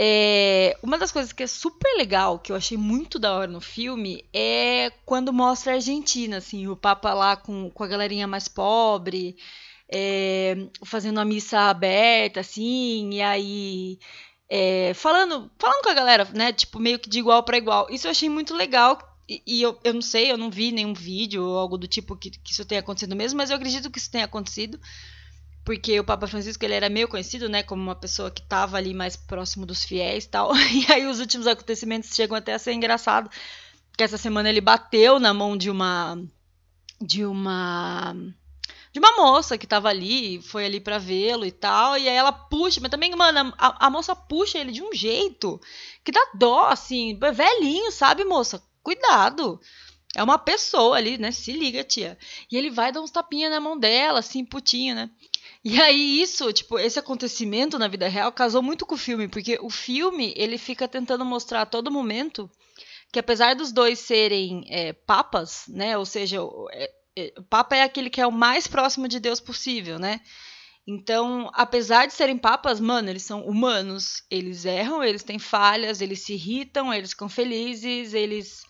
é, 0.00 0.78
uma 0.80 0.96
das 0.96 1.10
coisas 1.10 1.32
que 1.32 1.42
é 1.42 1.46
super 1.48 1.96
legal, 1.96 2.38
que 2.38 2.52
eu 2.52 2.56
achei 2.56 2.78
muito 2.78 3.18
da 3.18 3.34
hora 3.34 3.50
no 3.50 3.60
filme, 3.60 4.24
é 4.32 4.90
quando 5.04 5.32
mostra 5.32 5.72
a 5.72 5.74
Argentina, 5.74 6.36
assim, 6.36 6.68
o 6.68 6.76
Papa 6.76 7.12
lá 7.12 7.36
com, 7.36 7.68
com 7.70 7.82
a 7.82 7.88
galerinha 7.88 8.26
mais 8.28 8.46
pobre, 8.46 9.36
é, 9.92 10.56
fazendo 10.84 11.20
a 11.20 11.24
missa 11.24 11.58
aberta, 11.60 12.40
assim, 12.40 13.10
e 13.12 13.22
aí 13.22 13.98
é, 14.48 14.92
falando, 14.94 15.50
falando 15.58 15.82
com 15.82 15.90
a 15.90 15.94
galera, 15.94 16.24
né, 16.34 16.52
tipo, 16.52 16.78
meio 16.78 16.98
que 16.98 17.08
de 17.08 17.18
igual 17.18 17.42
para 17.42 17.58
igual. 17.58 17.86
Isso 17.90 18.06
eu 18.06 18.10
achei 18.10 18.28
muito 18.28 18.54
legal, 18.54 18.98
e, 19.28 19.42
e 19.46 19.62
eu, 19.62 19.78
eu 19.84 19.94
não 19.94 20.02
sei, 20.02 20.30
eu 20.30 20.38
não 20.38 20.50
vi 20.50 20.72
nenhum 20.72 20.94
vídeo 20.94 21.44
ou 21.44 21.58
algo 21.58 21.78
do 21.78 21.86
tipo 21.86 22.16
que, 22.16 22.30
que 22.30 22.52
isso 22.52 22.64
tenha 22.64 22.80
acontecido 22.80 23.16
mesmo, 23.16 23.36
mas 23.36 23.50
eu 23.50 23.56
acredito 23.56 23.90
que 23.90 23.98
isso 23.98 24.10
tenha 24.10 24.24
acontecido 24.24 24.80
porque 25.68 26.00
o 26.00 26.04
Papa 26.04 26.26
Francisco 26.26 26.64
ele 26.64 26.72
era 26.72 26.88
meio 26.88 27.06
conhecido, 27.06 27.46
né, 27.46 27.62
como 27.62 27.82
uma 27.82 27.94
pessoa 27.94 28.30
que 28.30 28.40
estava 28.40 28.78
ali 28.78 28.94
mais 28.94 29.16
próximo 29.16 29.66
dos 29.66 29.84
fiéis 29.84 30.24
e 30.24 30.28
tal. 30.30 30.50
E 30.56 30.90
aí 30.90 31.06
os 31.06 31.20
últimos 31.20 31.46
acontecimentos 31.46 32.14
chegam 32.14 32.34
até 32.34 32.54
a 32.54 32.58
ser 32.58 32.72
engraçado, 32.72 33.30
que 33.94 34.02
essa 34.02 34.16
semana 34.16 34.48
ele 34.48 34.62
bateu 34.62 35.20
na 35.20 35.34
mão 35.34 35.58
de 35.58 35.68
uma 35.68 36.18
de 36.98 37.22
uma 37.22 38.16
de 38.92 38.98
uma 38.98 39.16
moça 39.16 39.58
que 39.58 39.66
estava 39.66 39.88
ali, 39.88 40.40
foi 40.42 40.64
ali 40.64 40.80
para 40.80 40.98
vê-lo 40.98 41.44
e 41.44 41.50
tal, 41.50 41.96
e 41.98 42.08
aí 42.08 42.16
ela 42.16 42.32
puxa, 42.32 42.80
mas 42.80 42.90
também, 42.90 43.14
mano, 43.14 43.52
a, 43.58 43.86
a, 43.86 43.90
moça 43.90 44.14
puxa 44.16 44.58
ele 44.58 44.72
de 44.72 44.82
um 44.82 44.92
jeito 44.92 45.60
que 46.04 46.12
dá 46.12 46.20
dó, 46.34 46.66
assim, 46.66 47.18
velhinho, 47.18 47.92
sabe, 47.92 48.24
moça? 48.24 48.62
Cuidado. 48.82 49.60
É 50.16 50.22
uma 50.22 50.38
pessoa 50.38 50.96
ali, 50.96 51.18
né? 51.18 51.30
Se 51.30 51.52
liga, 51.52 51.84
tia. 51.84 52.16
E 52.50 52.56
ele 52.56 52.70
vai 52.70 52.90
dar 52.90 53.02
uns 53.02 53.10
tapinhas 53.10 53.50
na 53.50 53.60
mão 53.60 53.78
dela, 53.78 54.20
assim, 54.20 54.44
putinho, 54.44 54.94
né? 54.94 55.10
E 55.62 55.80
aí 55.80 56.22
isso, 56.22 56.50
tipo, 56.52 56.78
esse 56.78 56.98
acontecimento 56.98 57.78
na 57.78 57.88
vida 57.88 58.08
real 58.08 58.32
casou 58.32 58.62
muito 58.62 58.86
com 58.86 58.94
o 58.94 58.98
filme, 58.98 59.28
porque 59.28 59.58
o 59.60 59.68
filme, 59.68 60.32
ele 60.36 60.56
fica 60.56 60.88
tentando 60.88 61.24
mostrar 61.24 61.62
a 61.62 61.66
todo 61.66 61.90
momento 61.90 62.50
que 63.12 63.18
apesar 63.18 63.54
dos 63.54 63.72
dois 63.72 63.98
serem 63.98 64.64
é, 64.68 64.92
papas, 64.92 65.64
né, 65.68 65.96
ou 65.96 66.04
seja, 66.04 66.40
o, 67.18 67.24
é, 67.24 67.26
é, 67.26 67.32
o 67.38 67.42
papa 67.42 67.76
é 67.76 67.82
aquele 67.82 68.10
que 68.10 68.20
é 68.20 68.26
o 68.26 68.32
mais 68.32 68.66
próximo 68.66 69.08
de 69.08 69.20
Deus 69.20 69.40
possível, 69.40 69.98
né, 69.98 70.20
então, 70.90 71.50
apesar 71.52 72.06
de 72.06 72.14
serem 72.14 72.38
papas, 72.38 72.80
mano, 72.80 73.10
eles 73.10 73.22
são 73.22 73.46
humanos, 73.46 74.22
eles 74.30 74.64
erram, 74.64 75.04
eles 75.04 75.22
têm 75.22 75.38
falhas, 75.38 76.00
eles 76.00 76.20
se 76.20 76.32
irritam, 76.32 76.94
eles 76.94 77.10
ficam 77.10 77.28
felizes, 77.28 78.14
eles, 78.14 78.64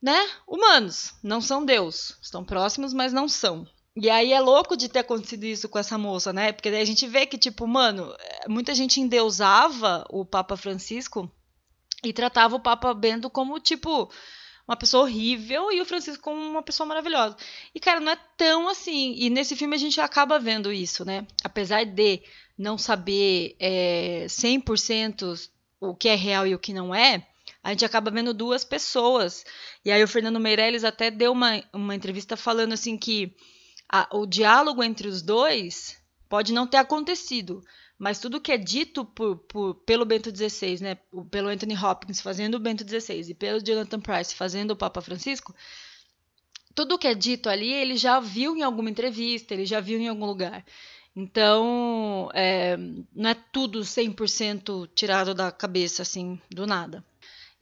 né, 0.00 0.24
humanos, 0.46 1.14
não 1.24 1.40
são 1.40 1.64
Deus, 1.64 2.16
estão 2.22 2.44
próximos, 2.44 2.94
mas 2.94 3.12
não 3.12 3.28
são. 3.28 3.66
E 3.96 4.08
aí 4.08 4.32
é 4.32 4.40
louco 4.40 4.76
de 4.76 4.88
ter 4.88 5.00
acontecido 5.00 5.42
isso 5.42 5.68
com 5.68 5.80
essa 5.80 5.98
moça, 5.98 6.32
né? 6.32 6.52
Porque 6.52 6.70
daí 6.70 6.82
a 6.82 6.86
gente 6.86 7.08
vê 7.08 7.26
que, 7.26 7.36
tipo, 7.36 7.66
mano, 7.66 8.14
muita 8.46 8.72
gente 8.72 9.00
endeusava 9.00 10.06
o 10.10 10.24
Papa 10.24 10.56
Francisco 10.56 11.28
e 12.04 12.12
tratava 12.12 12.54
o 12.54 12.60
Papa 12.60 12.94
Bento 12.94 13.28
como, 13.28 13.58
tipo, 13.58 14.08
uma 14.66 14.76
pessoa 14.76 15.04
horrível 15.04 15.70
e 15.70 15.80
o 15.80 15.84
Francisco 15.84 16.22
como 16.22 16.40
uma 16.40 16.62
pessoa 16.62 16.86
maravilhosa. 16.86 17.36
E, 17.74 17.78
cara, 17.78 18.00
não 18.00 18.12
é 18.12 18.18
tão 18.36 18.68
assim. 18.68 19.14
E 19.16 19.30
nesse 19.30 19.54
filme 19.54 19.76
a 19.76 19.78
gente 19.78 20.00
acaba 20.00 20.38
vendo 20.38 20.72
isso, 20.72 21.04
né? 21.04 21.26
Apesar 21.44 21.84
de 21.84 22.22
não 22.58 22.76
saber 22.76 23.54
é, 23.60 24.26
100% 24.28 25.48
o 25.80 25.94
que 25.94 26.08
é 26.08 26.14
real 26.14 26.46
e 26.46 26.54
o 26.54 26.58
que 26.58 26.72
não 26.72 26.94
é, 26.94 27.26
a 27.62 27.70
gente 27.70 27.84
acaba 27.84 28.10
vendo 28.10 28.34
duas 28.34 28.64
pessoas. 28.64 29.44
E 29.84 29.90
aí 29.90 30.02
o 30.02 30.08
Fernando 30.08 30.40
Meirelles 30.40 30.84
até 30.84 31.10
deu 31.10 31.32
uma, 31.32 31.62
uma 31.72 31.94
entrevista 31.94 32.36
falando 32.36 32.72
assim 32.72 32.96
que 32.96 33.36
a, 33.88 34.08
o 34.16 34.26
diálogo 34.26 34.82
entre 34.82 35.06
os 35.06 35.22
dois 35.22 35.96
pode 36.28 36.52
não 36.52 36.66
ter 36.66 36.78
acontecido, 36.78 37.62
mas 37.98 38.18
tudo 38.18 38.40
que 38.40 38.52
é 38.52 38.58
dito 38.58 39.04
por, 39.04 39.36
por, 39.36 39.74
pelo 39.74 40.04
Bento 40.04 40.30
XVI, 40.34 40.82
né, 40.82 40.98
pelo 41.30 41.48
Anthony 41.48 41.76
Hopkins 41.76 42.20
fazendo 42.20 42.56
o 42.56 42.60
Bento 42.60 42.84
XVI 42.86 43.30
e 43.30 43.34
pelo 43.34 43.62
Jonathan 43.62 44.00
Price 44.00 44.34
fazendo 44.34 44.72
o 44.72 44.76
Papa 44.76 45.00
Francisco, 45.00 45.54
tudo 46.74 46.98
que 46.98 47.08
é 47.08 47.14
dito 47.14 47.48
ali 47.48 47.72
ele 47.72 47.96
já 47.96 48.20
viu 48.20 48.54
em 48.56 48.62
alguma 48.62 48.90
entrevista, 48.90 49.54
ele 49.54 49.64
já 49.64 49.80
viu 49.80 49.98
em 49.98 50.08
algum 50.08 50.26
lugar. 50.26 50.64
Então, 51.14 52.28
é, 52.34 52.76
não 53.14 53.30
é 53.30 53.34
tudo 53.34 53.80
100% 53.80 54.90
tirado 54.94 55.32
da 55.32 55.50
cabeça, 55.50 56.02
assim, 56.02 56.38
do 56.50 56.66
nada. 56.66 57.02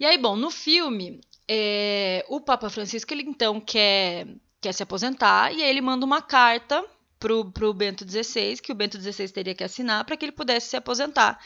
E 0.01 0.05
aí, 0.05 0.19
bom, 0.19 0.35
no 0.35 0.51
filme, 0.51 1.21
é, 1.47 2.25
o 2.29 2.41
Papa 2.41 2.69
Francisco, 2.69 3.15
ele 3.15 3.23
então 3.23 3.61
quer 3.61 4.27
quer 4.61 4.73
se 4.73 4.83
aposentar 4.83 5.53
e 5.53 5.63
aí 5.63 5.69
ele 5.69 5.83
manda 5.83 6.07
uma 6.07 6.23
carta 6.23 6.83
pro, 7.25 7.51
pro 7.51 7.73
Bento 7.73 8.05
XVI, 8.07 8.59
que 8.59 8.71
o 8.71 8.75
Bento 8.75 9.01
XVI 9.01 9.31
teria 9.31 9.55
que 9.55 9.65
assinar 9.65 10.05
para 10.05 10.15
que 10.15 10.27
ele 10.27 10.33
pudesse 10.33 10.69
se 10.69 10.77
aposentar. 10.77 11.43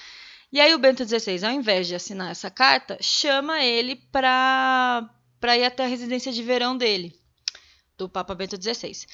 E 0.51 0.61
aí 0.61 0.75
o 0.75 0.79
Bento 0.79 1.07
XVI, 1.07 1.45
ao 1.45 1.53
invés 1.53 1.87
de 1.87 1.95
assinar 1.95 2.33
essa 2.33 2.51
carta, 2.51 2.99
chama 3.01 3.63
ele 3.63 3.95
para 4.11 5.09
ir 5.57 5.65
até 5.65 5.85
a 5.85 5.87
residência 5.87 6.33
de 6.33 6.43
verão 6.43 6.77
dele, 6.77 7.15
do 7.97 8.09
Papa 8.09 8.35
Bento 8.35 8.61
XVI. 8.61 9.07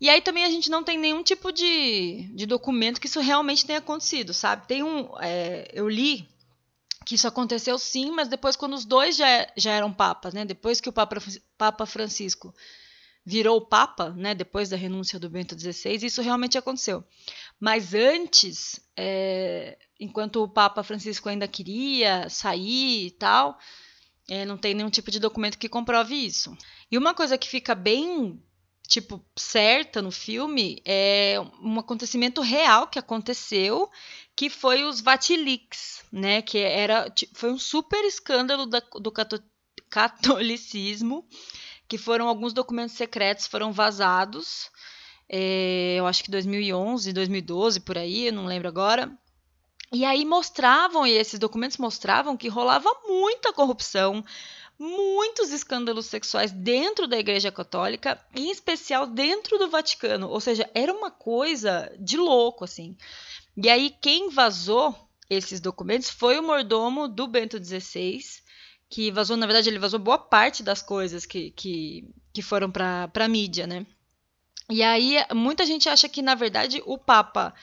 E 0.00 0.08
aí 0.08 0.22
também 0.22 0.46
a 0.46 0.50
gente 0.50 0.70
não 0.70 0.82
tem 0.82 0.96
nenhum 0.96 1.22
tipo 1.22 1.52
de, 1.52 2.30
de 2.34 2.46
documento 2.46 2.98
que 2.98 3.08
isso 3.08 3.20
realmente 3.20 3.66
tenha 3.66 3.80
acontecido, 3.80 4.32
sabe? 4.32 4.66
Tem 4.66 4.82
um. 4.82 5.10
É, 5.20 5.70
eu 5.74 5.86
li 5.86 6.26
que 7.04 7.14
isso 7.14 7.28
aconteceu 7.28 7.78
sim, 7.78 8.10
mas 8.10 8.28
depois 8.28 8.56
quando 8.56 8.72
os 8.72 8.86
dois 8.86 9.16
já, 9.16 9.46
já 9.54 9.72
eram 9.72 9.92
papas, 9.92 10.32
né? 10.32 10.46
Depois 10.46 10.80
que 10.80 10.88
o 10.88 10.92
Papa, 10.92 11.18
Papa 11.58 11.84
Francisco 11.84 12.54
virou 13.26 13.60
papa, 13.60 14.10
né, 14.10 14.36
depois 14.36 14.68
da 14.68 14.76
renúncia 14.76 15.18
do 15.18 15.28
Bento 15.28 15.58
XVI, 15.58 15.96
isso 16.06 16.22
realmente 16.22 16.56
aconteceu. 16.56 17.02
Mas 17.58 17.92
antes, 17.92 18.80
é, 18.96 19.76
enquanto 19.98 20.44
o 20.44 20.48
Papa 20.48 20.84
Francisco 20.84 21.28
ainda 21.28 21.48
queria 21.48 22.28
sair 22.28 23.06
e 23.06 23.10
tal, 23.10 23.58
é, 24.30 24.44
não 24.44 24.56
tem 24.56 24.74
nenhum 24.74 24.90
tipo 24.90 25.10
de 25.10 25.18
documento 25.18 25.58
que 25.58 25.68
comprove 25.68 26.14
isso. 26.14 26.56
E 26.88 26.96
uma 26.96 27.14
coisa 27.14 27.36
que 27.36 27.48
fica 27.48 27.74
bem 27.74 28.40
tipo 28.86 29.20
certa 29.36 30.00
no 30.00 30.12
filme 30.12 30.80
é 30.84 31.34
um 31.60 31.80
acontecimento 31.80 32.40
real 32.40 32.86
que 32.86 33.00
aconteceu, 33.00 33.90
que 34.36 34.48
foi 34.48 34.84
os 34.84 35.00
Vatilix, 35.00 36.04
né, 36.12 36.42
que 36.42 36.58
era 36.58 37.12
foi 37.34 37.50
um 37.50 37.58
super 37.58 38.04
escândalo 38.04 38.66
da, 38.66 38.80
do 39.00 39.12
catolicismo 39.90 41.26
que 41.88 41.98
foram 41.98 42.28
alguns 42.28 42.52
documentos 42.52 42.94
secretos 42.96 43.46
foram 43.46 43.72
vazados. 43.72 44.70
É, 45.28 45.96
eu 45.98 46.06
acho 46.06 46.22
que 46.22 46.30
2011, 46.30 47.12
2012 47.12 47.80
por 47.80 47.98
aí, 47.98 48.26
eu 48.26 48.32
não 48.32 48.46
lembro 48.46 48.68
agora. 48.68 49.10
E 49.92 50.04
aí 50.04 50.24
mostravam, 50.24 51.06
e 51.06 51.12
esses 51.12 51.38
documentos 51.38 51.76
mostravam 51.76 52.36
que 52.36 52.48
rolava 52.48 52.90
muita 53.06 53.52
corrupção, 53.52 54.24
muitos 54.78 55.52
escândalos 55.52 56.06
sexuais 56.06 56.50
dentro 56.50 57.06
da 57.06 57.18
Igreja 57.18 57.52
Católica, 57.52 58.20
em 58.34 58.50
especial 58.50 59.06
dentro 59.06 59.58
do 59.58 59.70
Vaticano. 59.70 60.28
Ou 60.28 60.40
seja, 60.40 60.68
era 60.74 60.92
uma 60.92 61.10
coisa 61.10 61.92
de 61.98 62.16
louco, 62.16 62.64
assim. 62.64 62.96
E 63.56 63.68
aí 63.70 63.94
quem 64.00 64.28
vazou 64.28 64.94
esses 65.30 65.60
documentos 65.60 66.10
foi 66.10 66.38
o 66.38 66.42
mordomo 66.42 67.08
do 67.08 67.26
Bento 67.26 67.62
XVI, 67.62 68.20
que 68.88 69.10
vazou, 69.10 69.36
na 69.36 69.46
verdade, 69.46 69.68
ele 69.68 69.78
vazou 69.78 69.98
boa 69.98 70.18
parte 70.18 70.62
das 70.62 70.82
coisas 70.82 71.26
que, 71.26 71.50
que, 71.50 72.08
que 72.32 72.42
foram 72.42 72.70
para 72.70 73.10
a 73.14 73.28
mídia, 73.28 73.66
né? 73.66 73.86
E 74.70 74.82
aí, 74.82 75.16
muita 75.32 75.64
gente 75.64 75.88
acha 75.88 76.08
que, 76.08 76.22
na 76.22 76.34
verdade, 76.34 76.82
o 76.84 76.98
Papa 76.98 77.54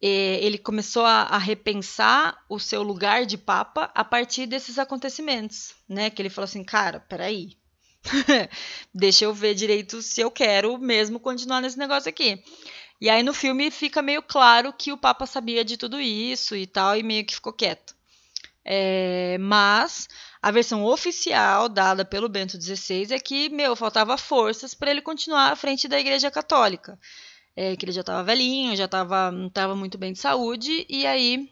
eh, 0.00 0.38
ele 0.42 0.58
começou 0.58 1.04
a, 1.04 1.22
a, 1.22 1.38
repensar 1.38 2.36
o 2.48 2.58
seu 2.58 2.82
lugar 2.82 3.26
de 3.26 3.38
Papa 3.38 3.90
a 3.94 4.04
partir 4.04 4.46
desses 4.46 4.78
acontecimentos, 4.78 5.74
né? 5.88 6.10
Que 6.10 6.22
ele 6.22 6.30
falou 6.30 6.44
assim, 6.44 6.62
cara, 6.62 7.00
peraí, 7.00 7.56
deixa 8.94 9.24
eu 9.24 9.34
ver 9.34 9.54
direito 9.54 10.02
se 10.02 10.20
eu 10.20 10.30
quero 10.30 10.78
mesmo 10.78 11.18
continuar 11.18 11.60
nesse 11.60 11.78
negócio 11.78 12.08
aqui. 12.08 12.42
E 13.00 13.10
aí 13.10 13.22
no 13.22 13.34
filme 13.34 13.70
fica 13.70 14.00
meio 14.00 14.22
claro 14.22 14.72
que 14.72 14.92
o 14.92 14.96
Papa 14.96 15.26
sabia 15.26 15.64
de 15.64 15.76
tudo 15.76 16.00
isso 16.00 16.56
e 16.56 16.66
tal, 16.66 16.96
e 16.96 17.02
meio 17.02 17.24
que 17.24 17.34
ficou 17.34 17.52
quieto. 17.52 17.94
É, 18.64 19.38
mas 19.38 20.08
a 20.46 20.52
versão 20.52 20.84
oficial 20.84 21.68
dada 21.68 22.04
pelo 22.04 22.28
Bento 22.28 22.56
XVI 22.56 23.08
é 23.10 23.18
que, 23.18 23.48
meu, 23.48 23.74
faltava 23.74 24.16
forças 24.16 24.74
para 24.74 24.92
ele 24.92 25.02
continuar 25.02 25.50
à 25.50 25.56
frente 25.56 25.88
da 25.88 25.98
Igreja 25.98 26.30
Católica. 26.30 26.96
É, 27.56 27.74
que 27.74 27.84
ele 27.84 27.90
já 27.90 28.02
estava 28.02 28.22
velhinho, 28.22 28.76
já 28.76 28.86
tava, 28.86 29.32
não 29.32 29.48
estava 29.48 29.74
muito 29.74 29.98
bem 29.98 30.12
de 30.12 30.20
saúde, 30.20 30.86
e 30.88 31.04
aí 31.04 31.50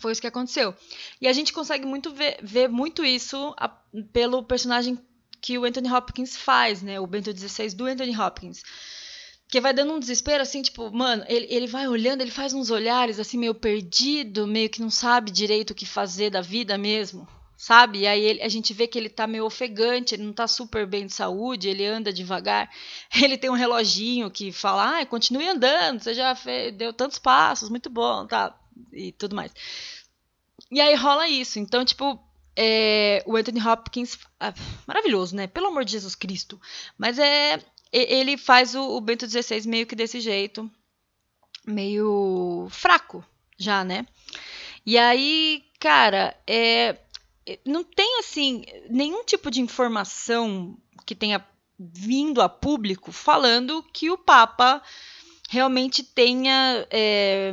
foi 0.00 0.10
isso 0.10 0.20
que 0.20 0.26
aconteceu. 0.26 0.74
E 1.20 1.28
a 1.28 1.32
gente 1.32 1.52
consegue 1.52 1.86
muito 1.86 2.12
ver, 2.12 2.38
ver 2.42 2.68
muito 2.68 3.04
isso 3.04 3.54
a, 3.56 3.68
pelo 4.12 4.42
personagem 4.42 4.98
que 5.40 5.56
o 5.56 5.64
Anthony 5.64 5.88
Hopkins 5.88 6.36
faz, 6.36 6.82
né? 6.82 6.98
O 6.98 7.06
Bento 7.06 7.30
XVI 7.30 7.72
do 7.72 7.86
Anthony 7.86 8.18
Hopkins. 8.18 8.64
Que 9.46 9.60
vai 9.60 9.72
dando 9.72 9.92
um 9.92 10.00
desespero, 10.00 10.42
assim, 10.42 10.60
tipo, 10.60 10.90
mano, 10.90 11.24
ele, 11.28 11.46
ele 11.48 11.68
vai 11.68 11.86
olhando, 11.86 12.20
ele 12.20 12.32
faz 12.32 12.52
uns 12.52 12.68
olhares, 12.68 13.20
assim, 13.20 13.38
meio 13.38 13.54
perdido, 13.54 14.44
meio 14.44 14.68
que 14.68 14.80
não 14.80 14.90
sabe 14.90 15.30
direito 15.30 15.70
o 15.70 15.74
que 15.76 15.86
fazer 15.86 16.30
da 16.30 16.40
vida 16.40 16.76
mesmo, 16.76 17.28
sabe? 17.58 17.98
E 18.00 18.06
aí 18.06 18.22
ele, 18.22 18.40
a 18.40 18.48
gente 18.48 18.72
vê 18.72 18.86
que 18.86 18.96
ele 18.96 19.08
tá 19.08 19.26
meio 19.26 19.44
ofegante, 19.44 20.14
ele 20.14 20.22
não 20.22 20.32
tá 20.32 20.46
super 20.46 20.86
bem 20.86 21.06
de 21.06 21.12
saúde, 21.12 21.68
ele 21.68 21.84
anda 21.84 22.12
devagar. 22.12 22.70
Ele 23.20 23.36
tem 23.36 23.50
um 23.50 23.54
reloginho 23.54 24.30
que 24.30 24.52
fala, 24.52 25.00
ah, 25.00 25.06
continue 25.06 25.48
andando, 25.48 26.00
você 26.00 26.14
já 26.14 26.34
fez, 26.36 26.72
deu 26.74 26.92
tantos 26.92 27.18
passos, 27.18 27.68
muito 27.68 27.90
bom, 27.90 28.26
tá? 28.26 28.56
E 28.92 29.10
tudo 29.10 29.34
mais. 29.34 29.52
E 30.70 30.80
aí 30.80 30.94
rola 30.94 31.28
isso. 31.28 31.58
Então, 31.58 31.84
tipo, 31.84 32.18
é, 32.54 33.24
o 33.26 33.36
Anthony 33.36 33.60
Hopkins, 33.60 34.18
ah, 34.38 34.54
maravilhoso, 34.86 35.34
né? 35.34 35.48
Pelo 35.48 35.66
amor 35.66 35.84
de 35.84 35.92
Jesus 35.92 36.14
Cristo. 36.14 36.60
Mas 36.96 37.18
é, 37.18 37.60
ele 37.92 38.36
faz 38.36 38.76
o, 38.76 38.96
o 38.96 39.00
Bento 39.00 39.28
XVI 39.28 39.66
meio 39.66 39.86
que 39.86 39.96
desse 39.96 40.20
jeito, 40.20 40.70
meio 41.66 42.68
fraco 42.70 43.24
já, 43.58 43.82
né? 43.82 44.06
E 44.86 44.96
aí, 44.96 45.64
cara, 45.80 46.36
é, 46.46 46.96
não 47.64 47.84
tem 47.84 48.18
assim 48.18 48.64
nenhum 48.90 49.24
tipo 49.24 49.50
de 49.50 49.60
informação 49.60 50.76
que 51.06 51.14
tenha 51.14 51.46
vindo 51.78 52.42
a 52.42 52.48
público 52.48 53.12
falando 53.12 53.82
que 53.92 54.10
o 54.10 54.18
Papa 54.18 54.82
realmente 55.48 56.02
tenha 56.02 56.86
é, 56.90 57.52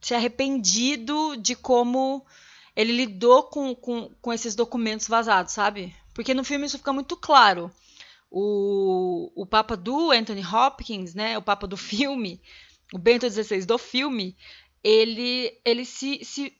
se 0.00 0.14
arrependido 0.14 1.36
de 1.36 1.56
como 1.56 2.24
ele 2.76 2.92
lidou 2.92 3.44
com, 3.44 3.74
com, 3.74 4.10
com 4.20 4.32
esses 4.32 4.54
documentos 4.54 5.08
vazados, 5.08 5.52
sabe? 5.52 5.94
Porque 6.14 6.34
no 6.34 6.44
filme 6.44 6.66
isso 6.66 6.78
fica 6.78 6.92
muito 6.92 7.16
claro 7.16 7.70
o, 8.32 9.30
o 9.34 9.44
Papa 9.44 9.76
do 9.76 10.10
Anthony 10.10 10.42
Hopkins, 10.42 11.14
né, 11.14 11.36
o 11.36 11.42
Papa 11.42 11.66
do 11.66 11.76
filme, 11.76 12.40
o 12.92 12.98
Bento 12.98 13.28
XVI 13.28 13.66
do 13.66 13.76
filme, 13.76 14.34
ele, 14.82 15.52
ele 15.64 15.84
se, 15.84 16.24
se, 16.24 16.52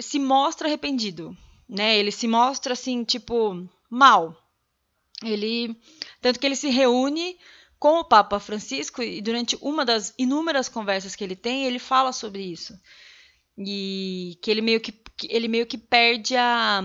se 0.00 0.18
mostra 0.18 0.66
arrependido, 0.66 1.36
né? 1.68 1.98
Ele 1.98 2.10
se 2.10 2.26
mostra 2.26 2.72
assim, 2.72 3.04
tipo, 3.04 3.68
mal. 3.90 4.36
Ele 5.22 5.76
tanto 6.20 6.38
que 6.38 6.46
ele 6.46 6.56
se 6.56 6.68
reúne 6.68 7.36
com 7.78 8.00
o 8.00 8.04
Papa 8.04 8.40
Francisco 8.40 9.02
e 9.02 9.20
durante 9.20 9.56
uma 9.60 9.84
das 9.84 10.14
inúmeras 10.18 10.68
conversas 10.68 11.14
que 11.14 11.22
ele 11.22 11.36
tem, 11.36 11.64
ele 11.64 11.78
fala 11.78 12.12
sobre 12.12 12.42
isso. 12.42 12.78
E 13.56 14.38
que 14.42 14.50
ele 14.50 14.60
meio 14.60 14.80
que, 14.80 14.92
que 14.92 15.28
ele 15.30 15.48
meio 15.48 15.66
que 15.66 15.78
perde 15.78 16.36
a, 16.36 16.82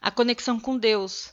a 0.00 0.10
conexão 0.10 0.58
com 0.58 0.76
Deus 0.76 1.32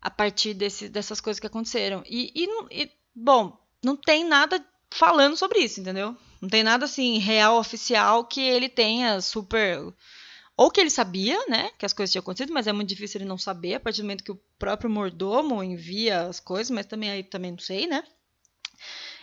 a 0.00 0.10
partir 0.10 0.54
desse, 0.54 0.88
dessas 0.88 1.20
coisas 1.20 1.40
que 1.40 1.46
aconteceram. 1.46 2.02
E, 2.06 2.32
e, 2.34 2.82
e, 2.82 2.90
bom, 3.14 3.58
não 3.82 3.96
tem 3.96 4.24
nada 4.24 4.64
falando 4.90 5.36
sobre 5.36 5.60
isso, 5.60 5.80
entendeu? 5.80 6.16
Não 6.40 6.48
tem 6.48 6.62
nada 6.62 6.84
assim 6.84 7.18
real 7.18 7.58
oficial 7.58 8.24
que 8.24 8.40
ele 8.40 8.68
tenha 8.68 9.20
super 9.20 9.92
ou 10.56 10.70
que 10.70 10.80
ele 10.80 10.90
sabia, 10.90 11.38
né, 11.48 11.70
que 11.78 11.84
as 11.84 11.92
coisas 11.92 12.12
tinham 12.12 12.22
acontecido, 12.22 12.52
mas 12.52 12.66
é 12.66 12.72
muito 12.72 12.88
difícil 12.88 13.20
ele 13.20 13.28
não 13.28 13.38
saber 13.38 13.74
a 13.74 13.80
partir 13.80 14.02
do 14.02 14.04
momento 14.04 14.24
que 14.24 14.32
o 14.32 14.40
próprio 14.58 14.88
mordomo 14.88 15.62
envia 15.62 16.22
as 16.22 16.38
coisas, 16.38 16.70
mas 16.70 16.86
também 16.86 17.10
aí 17.10 17.24
também 17.24 17.50
não 17.50 17.58
sei, 17.58 17.86
né? 17.86 18.04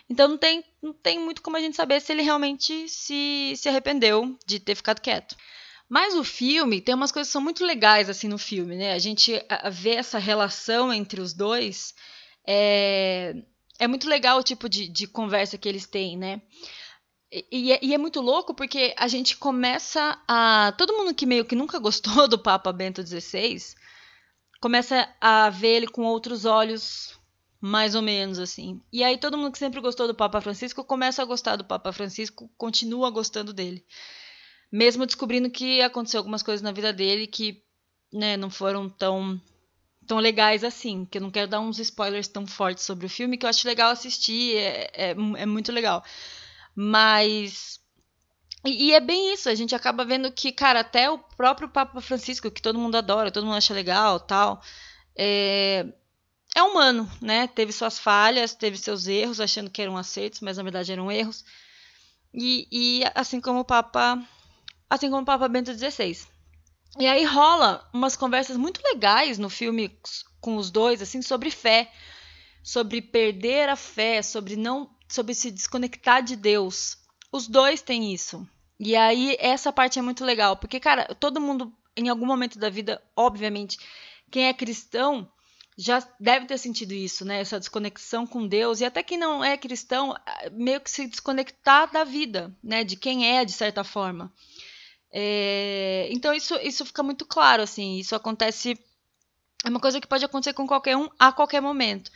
Então 0.10 0.28
não 0.28 0.38
tem, 0.38 0.64
não 0.82 0.92
tem 0.92 1.18
muito 1.20 1.42
como 1.42 1.56
a 1.56 1.62
gente 1.62 1.78
saber 1.78 2.02
se 2.02 2.12
ele 2.12 2.22
realmente 2.22 2.90
se, 2.90 3.54
se 3.56 3.70
arrependeu 3.70 4.38
de 4.46 4.60
ter 4.60 4.76
ficado 4.76 5.00
quieto. 5.00 5.38
Mas 5.88 6.16
o 6.16 6.24
filme 6.24 6.82
tem 6.82 6.96
umas 6.96 7.12
coisas 7.12 7.30
que 7.30 7.34
são 7.34 7.42
muito 7.42 7.66
legais 7.66 8.10
assim 8.10 8.28
no 8.28 8.38
filme, 8.38 8.76
né? 8.76 8.94
A 8.94 9.00
gente 9.00 9.34
vê 9.72 9.92
essa 9.92 10.20
relação 10.20 10.94
entre 10.94 11.22
os 11.22 11.34
dois. 11.34 11.94
É, 12.46 13.36
é 13.80 13.88
muito 13.88 14.08
legal 14.08 14.40
o 14.40 14.44
tipo 14.44 14.70
de, 14.70 14.88
de 14.88 15.08
conversa 15.08 15.58
que 15.58 15.68
eles 15.68 15.86
têm, 15.86 16.18
né? 16.18 16.42
E, 17.32 17.80
e, 17.82 17.94
é, 17.94 17.98
muito 17.98 18.20
louco 18.20 18.54
porque 18.54 18.94
a 18.98 19.08
gente 19.08 19.38
começa 19.38 20.22
a. 20.28 20.74
Todo 20.78 20.94
mundo 20.94 21.16
que 21.16 21.26
meio 21.26 21.46
que 21.46 21.56
nunca 21.56 21.80
gostou 21.80 22.28
do 22.28 22.38
Papa 22.38 22.72
Bento 22.74 23.06
XVI 23.06 23.58
começa 24.60 25.10
a 25.20 25.50
ver 25.50 25.78
ele 25.78 25.88
com 25.88 26.04
outros 26.04 26.46
olhos, 26.46 27.18
mais 27.60 27.96
ou 27.96 28.02
menos 28.02 28.38
assim. 28.38 28.82
E 28.92 29.04
aí 29.04 29.18
todo 29.18 29.38
mundo 29.38 29.52
que 29.52 29.58
sempre 29.58 29.80
gostou 29.80 30.08
do 30.08 30.14
Papa 30.14 30.42
Francisco 30.42 30.84
começa 30.84 31.22
a 31.22 31.26
gostar 31.26 31.56
do 31.56 31.66
Papa 31.66 31.92
Francisco, 31.92 32.50
continua 32.58 33.10
gostando 33.10 33.54
dele 33.54 33.86
mesmo 34.72 35.06
descobrindo 35.06 35.50
que 35.50 35.82
aconteceu 35.82 36.20
algumas 36.20 36.42
coisas 36.42 36.62
na 36.62 36.72
vida 36.72 36.94
dele 36.94 37.28
que 37.28 37.62
né, 38.14 38.38
não 38.38 38.50
foram 38.50 38.90
tão 38.90 39.40
tão 40.08 40.18
legais 40.18 40.64
assim, 40.64 41.06
que 41.06 41.20
eu 41.20 41.22
não 41.22 41.30
quero 41.30 41.48
dar 41.48 41.60
uns 41.60 41.80
spoilers 41.80 42.28
tão 42.28 42.46
fortes 42.48 42.84
sobre 42.84 43.06
o 43.06 43.10
filme, 43.10 43.38
que 43.38 43.46
eu 43.46 43.50
acho 43.50 43.68
legal 43.68 43.92
assistir, 43.92 44.58
é, 44.58 44.92
é, 44.94 45.10
é 45.12 45.46
muito 45.46 45.72
legal. 45.72 46.04
Mas. 46.76 47.80
E, 48.64 48.94
é 48.94 49.00
bem 49.00 49.34
isso, 49.34 49.50
a 49.50 49.56
gente 49.56 49.74
acaba 49.74 50.06
vendo 50.06 50.32
que, 50.32 50.52
cara, 50.52 50.82
até 50.82 51.10
o 51.10 51.18
próprio 51.18 51.68
Papa 51.68 52.00
Francisco, 52.00 52.52
que 52.52 52.62
todo 52.62 52.78
mundo 52.78 52.96
adora, 52.96 53.32
todo 53.32 53.44
mundo 53.46 53.56
acha 53.56 53.74
legal 53.74 54.20
tal, 54.20 54.62
é, 55.16 55.88
é 56.56 56.62
humano, 56.62 57.10
né? 57.20 57.48
Teve 57.48 57.72
suas 57.72 57.98
falhas, 57.98 58.54
teve 58.54 58.78
seus 58.78 59.08
erros, 59.08 59.40
achando 59.40 59.70
que 59.70 59.82
eram 59.82 59.98
acertos, 59.98 60.42
mas 60.42 60.58
na 60.58 60.64
verdade 60.64 60.92
eram 60.92 61.12
erros. 61.12 61.44
E, 62.34 62.68
e 62.72 63.04
assim 63.16 63.42
como 63.42 63.62
o 63.62 63.66
Papa 63.66 64.24
assim 64.92 65.10
como 65.10 65.22
o 65.22 65.26
Papa 65.26 65.48
Bento 65.48 65.74
XVI. 65.74 66.28
E 67.00 67.08
aí 67.08 67.24
rola 67.24 67.90
umas 67.94 68.18
conversas 68.18 68.58
muito 68.58 68.82
legais 68.84 69.40
no 69.40 69.50
filme 69.50 69.98
com 70.42 70.58
os 70.58 70.70
dois, 70.70 71.02
assim, 71.02 71.22
sobre 71.22 71.50
fé, 71.50 71.90
sobre 72.62 73.02
perder 73.02 73.70
a 73.70 73.78
fé, 73.78 74.22
sobre 74.22 74.58
não, 74.58 74.90
sobre 75.12 75.34
se 75.34 75.52
desconectar 75.52 76.24
de 76.24 76.36
Deus. 76.36 76.98
Os 77.32 77.48
dois 77.48 77.82
têm 77.82 78.14
isso. 78.14 78.48
E 78.80 78.96
aí 78.96 79.38
essa 79.40 79.72
parte 79.72 80.00
é 80.00 80.02
muito 80.02 80.26
legal, 80.26 80.58
porque 80.58 80.80
cara, 80.80 81.14
todo 81.16 81.40
mundo 81.40 81.72
em 81.96 82.10
algum 82.10 82.26
momento 82.26 82.58
da 82.58 82.70
vida, 82.70 83.02
obviamente, 83.16 83.78
quem 84.30 84.48
é 84.48 84.54
cristão 84.54 85.30
já 85.78 86.06
deve 86.20 86.46
ter 86.46 86.58
sentido 86.58 86.94
isso, 86.94 87.26
né? 87.26 87.40
Essa 87.40 87.60
desconexão 87.60 88.26
com 88.28 88.48
Deus 88.48 88.82
e 88.82 88.86
até 88.86 89.02
quem 89.02 89.18
não 89.18 89.44
é 89.44 89.58
cristão, 89.58 90.16
meio 90.52 90.80
que 90.82 90.92
se 90.92 91.08
desconectar 91.08 91.92
da 91.92 92.04
vida, 92.04 92.56
né? 92.64 92.84
De 92.84 92.96
quem 92.96 93.38
é, 93.38 93.46
de 93.46 93.52
certa 93.52 93.84
forma. 93.84 94.32
É, 95.12 96.08
então 96.12 96.34
isso, 96.34 96.56
isso 96.56 96.86
fica 96.86 97.04
muito 97.04 97.26
claro, 97.26 97.62
assim, 97.62 97.98
isso 97.98 98.16
acontece, 98.16 98.80
é 99.66 99.70
uma 99.70 99.80
coisa 99.80 100.00
que 100.00 100.08
pode 100.08 100.24
acontecer 100.24 100.54
com 100.54 100.66
qualquer 100.66 100.96
um 100.96 101.10
a 101.20 101.32
qualquer 101.32 101.62
momento. 101.62 102.12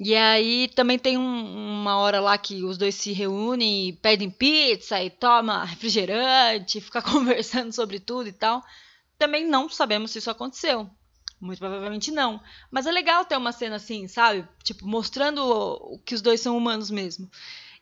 E 0.00 0.14
aí 0.14 0.68
também 0.74 0.98
tem 0.98 1.16
um, 1.16 1.80
uma 1.80 1.96
hora 1.96 2.20
lá 2.20 2.36
que 2.36 2.64
os 2.64 2.76
dois 2.76 2.94
se 2.94 3.12
reúnem 3.12 3.88
e 3.88 3.92
pedem 3.92 4.30
pizza 4.30 5.02
e 5.02 5.10
toma 5.10 5.64
refrigerante, 5.64 6.80
fica 6.82 7.00
conversando 7.00 7.72
sobre 7.72 8.00
tudo 8.00 8.28
e 8.28 8.32
tal. 8.32 8.62
Também 9.18 9.46
não 9.46 9.68
sabemos 9.68 10.10
se 10.10 10.18
isso 10.18 10.30
aconteceu. 10.30 10.90
Muito 11.40 11.58
provavelmente 11.58 12.10
não. 12.10 12.40
Mas 12.70 12.86
é 12.86 12.92
legal 12.92 13.24
ter 13.24 13.36
uma 13.36 13.52
cena 13.52 13.76
assim, 13.76 14.06
sabe? 14.06 14.46
Tipo, 14.62 14.86
mostrando 14.86 16.00
que 16.04 16.14
os 16.14 16.22
dois 16.22 16.40
são 16.40 16.56
humanos 16.56 16.90
mesmo. 16.90 17.30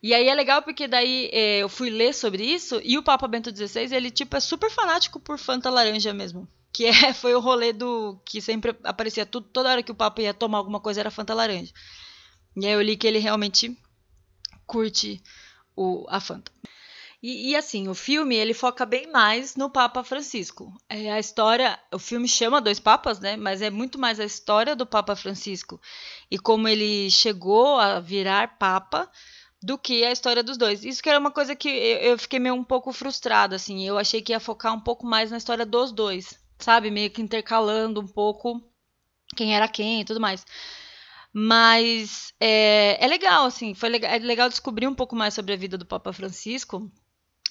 E 0.03 0.15
aí 0.15 0.29
é 0.29 0.35
legal 0.35 0.63
porque 0.63 0.89
daí 0.89 1.29
é, 1.33 1.59
eu 1.59 1.69
fui 1.69 1.91
ler 1.91 2.15
sobre 2.15 2.43
isso 2.43 2.81
e 2.83 2.97
o 2.97 3.03
Papa 3.03 3.29
Bento 3.29 3.55
XVI, 3.55 3.95
ele 3.95 4.11
tipo 4.11 4.35
é 4.35 4.41
super 4.41 4.71
fanático 4.71 5.21
por 5.21 5.39
Fanta 5.39 5.69
laranja 5.69 6.13
mesmo. 6.15 6.49
Que 6.73 6.87
é, 6.87 7.13
foi 7.15 7.35
o 7.35 7.41
rolê 7.41 7.73
do 7.73 8.21
que 8.25 8.41
sempre 8.41 8.77
aparecia 8.85 9.27
tudo, 9.27 9.49
toda 9.49 9.71
hora 9.71 9.83
que 9.83 9.93
o 9.93 9.95
Papa 9.95 10.23
ia 10.23 10.35
tomar 10.35 10.59
alguma 10.59 10.81
coisa 10.81 11.01
era 11.01 11.11
Fanta 11.11 11.35
laranja. 11.35 11.73
E 12.57 12.67
aí 12.67 12.73
eu 12.73 12.83
li 12.83 12.97
que 12.97 13.07
ele 13.07 13.19
realmente 13.19 13.77
curte 14.67 15.23
o, 15.77 16.07
a 16.09 16.21
Fanta. 16.21 16.53
E, 17.23 17.51
e, 17.51 17.57
assim, 17.57 17.87
o 17.89 17.95
filme 17.95 18.35
ele 18.35 18.55
foca 18.55 18.87
bem 18.87 19.11
mais 19.11 19.55
no 19.55 19.69
Papa 19.69 20.03
Francisco. 20.03 20.73
É 20.89 21.13
a 21.13 21.19
história, 21.19 21.79
o 21.93 21.99
filme 21.99 22.27
chama 22.27 22.63
Dois 22.63 22.81
Papas, 22.81 23.21
né? 23.21 23.37
Mas 23.37 23.61
é 23.61 23.69
muito 23.69 23.99
mais 23.99 24.19
a 24.19 24.25
história 24.25 24.75
do 24.75 24.87
Papa 24.87 25.15
Francisco 25.15 25.79
e 26.31 26.39
como 26.39 26.67
ele 26.67 27.11
chegou 27.11 27.79
a 27.79 28.01
virar 28.01 28.57
Papa 28.59 29.11
do 29.63 29.77
que 29.77 30.03
a 30.03 30.13
história 30.13 30.43
dos 30.43 30.57
dois. 30.57 30.83
Isso 30.83 31.03
que 31.03 31.11
era 31.11 31.19
uma 31.19 31.31
coisa 31.31 31.55
que 31.55 31.69
eu, 31.69 32.19
fiquei 32.19 32.39
meio 32.39 32.55
um 32.55 32.65
pouco 32.65 32.91
frustrada, 32.93 33.57
assim. 33.57 33.87
Eu 33.87 33.99
achei 33.99 34.23
que 34.23 34.33
ia 34.33 34.41
focar 34.41 34.73
um 34.73 34.81
pouco 34.81 35.07
mais 35.07 35.31
na 35.31 35.37
história 35.37 35.67
dos 35.67 35.93
dois, 35.93 36.40
sabe? 36.65 36.91
Meio 36.91 37.11
que 37.11 37.23
intercalando 37.23 38.01
um 38.01 38.07
pouco 38.07 38.63
quem 39.37 39.55
era 39.55 39.69
quem 39.69 40.01
e 40.01 40.05
tudo 40.05 40.21
mais. 40.21 40.45
Mas 41.33 42.33
é, 42.41 43.03
é 43.05 43.07
legal, 43.07 43.47
assim. 43.47 43.75
Foi 43.75 43.89
legal, 43.89 44.11
é 44.11 44.19
legal 44.19 44.49
descobrir 44.49 44.87
um 44.87 44.95
pouco 44.95 45.15
mais 45.15 45.35
sobre 45.35 45.53
a 45.53 45.57
vida 45.57 45.79
do 45.79 45.87
Papa 45.87 46.13
Francisco. 46.13 46.91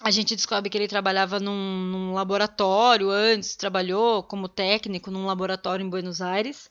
a 0.02 0.12
gente 0.12 0.36
descobre 0.36 0.70
que 0.70 0.78
ele 0.78 0.88
trabalhava 0.88 1.40
num, 1.40 1.88
num, 1.88 2.14
laboratório 2.14 3.10
antes, 3.10 3.56
trabalhou 3.56 4.24
como 4.24 4.48
técnico 4.48 5.12
num 5.12 5.26
laboratório 5.26 5.86
em 5.86 5.90
Buenos 5.90 6.22
Aires. 6.22 6.70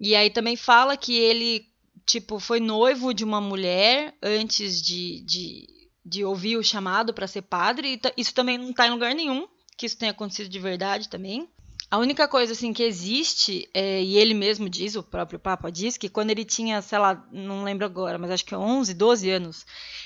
E 0.00 0.14
aí 0.14 0.30
também 0.30 0.56
fala 0.56 0.96
que 0.96 1.16
ele, 1.16 1.66
tipo, 2.06 2.38
foi 2.38 2.60
noivo 2.60 3.12
de 3.14 3.24
uma 3.24 3.40
mulher 3.40 4.14
antes 4.22 4.80
de, 4.82 5.22
de, 5.24 5.66
de 6.04 6.24
ouvir 6.24 6.56
o 6.56 6.62
chamado 6.62 7.12
para 7.14 7.26
ser 7.26 7.42
padre. 7.42 8.00
Isso 8.16 8.34
também 8.34 8.58
não 8.58 8.70
está 8.70 8.86
em 8.86 8.90
lugar 8.90 9.14
nenhum, 9.14 9.48
que 9.78 9.86
isso 9.86 9.96
tenha 9.96 10.12
acontecido 10.12 10.48
de 10.48 10.58
verdade 10.58 11.08
também. 11.08 11.48
A 11.90 11.96
única 11.96 12.28
coisa 12.28 12.52
assim 12.52 12.70
que 12.70 12.82
existe, 12.82 13.66
é, 13.72 14.02
e 14.02 14.18
ele 14.18 14.34
mesmo 14.34 14.68
diz, 14.68 14.94
o 14.94 15.02
próprio 15.02 15.38
Papa 15.38 15.70
diz, 15.70 15.96
que 15.96 16.10
quando 16.10 16.30
ele 16.30 16.44
tinha, 16.44 16.82
sei 16.82 16.98
lá, 16.98 17.26
não 17.32 17.64
lembro 17.64 17.86
agora, 17.86 18.18
mas 18.18 18.30
acho 18.30 18.44
que 18.44 18.54
11, 18.54 18.92
12 18.92 19.30
anos, 19.30 19.64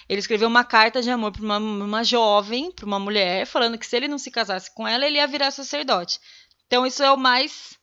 ele 0.08 0.20
escreveu 0.20 0.46
uma 0.46 0.62
carta 0.62 1.02
de 1.02 1.10
amor 1.10 1.32
para 1.32 1.42
uma, 1.42 1.58
uma 1.58 2.04
jovem, 2.04 2.70
para 2.70 2.86
uma 2.86 3.00
mulher, 3.00 3.46
falando 3.46 3.76
que 3.76 3.86
se 3.86 3.96
ele 3.96 4.06
não 4.06 4.18
se 4.18 4.30
casasse 4.30 4.72
com 4.72 4.86
ela, 4.86 5.04
ele 5.04 5.16
ia 5.16 5.26
virar 5.26 5.50
sacerdote. 5.50 6.20
Então 6.68 6.86
isso 6.86 7.02
é 7.02 7.10
o 7.10 7.16
mais 7.16 7.76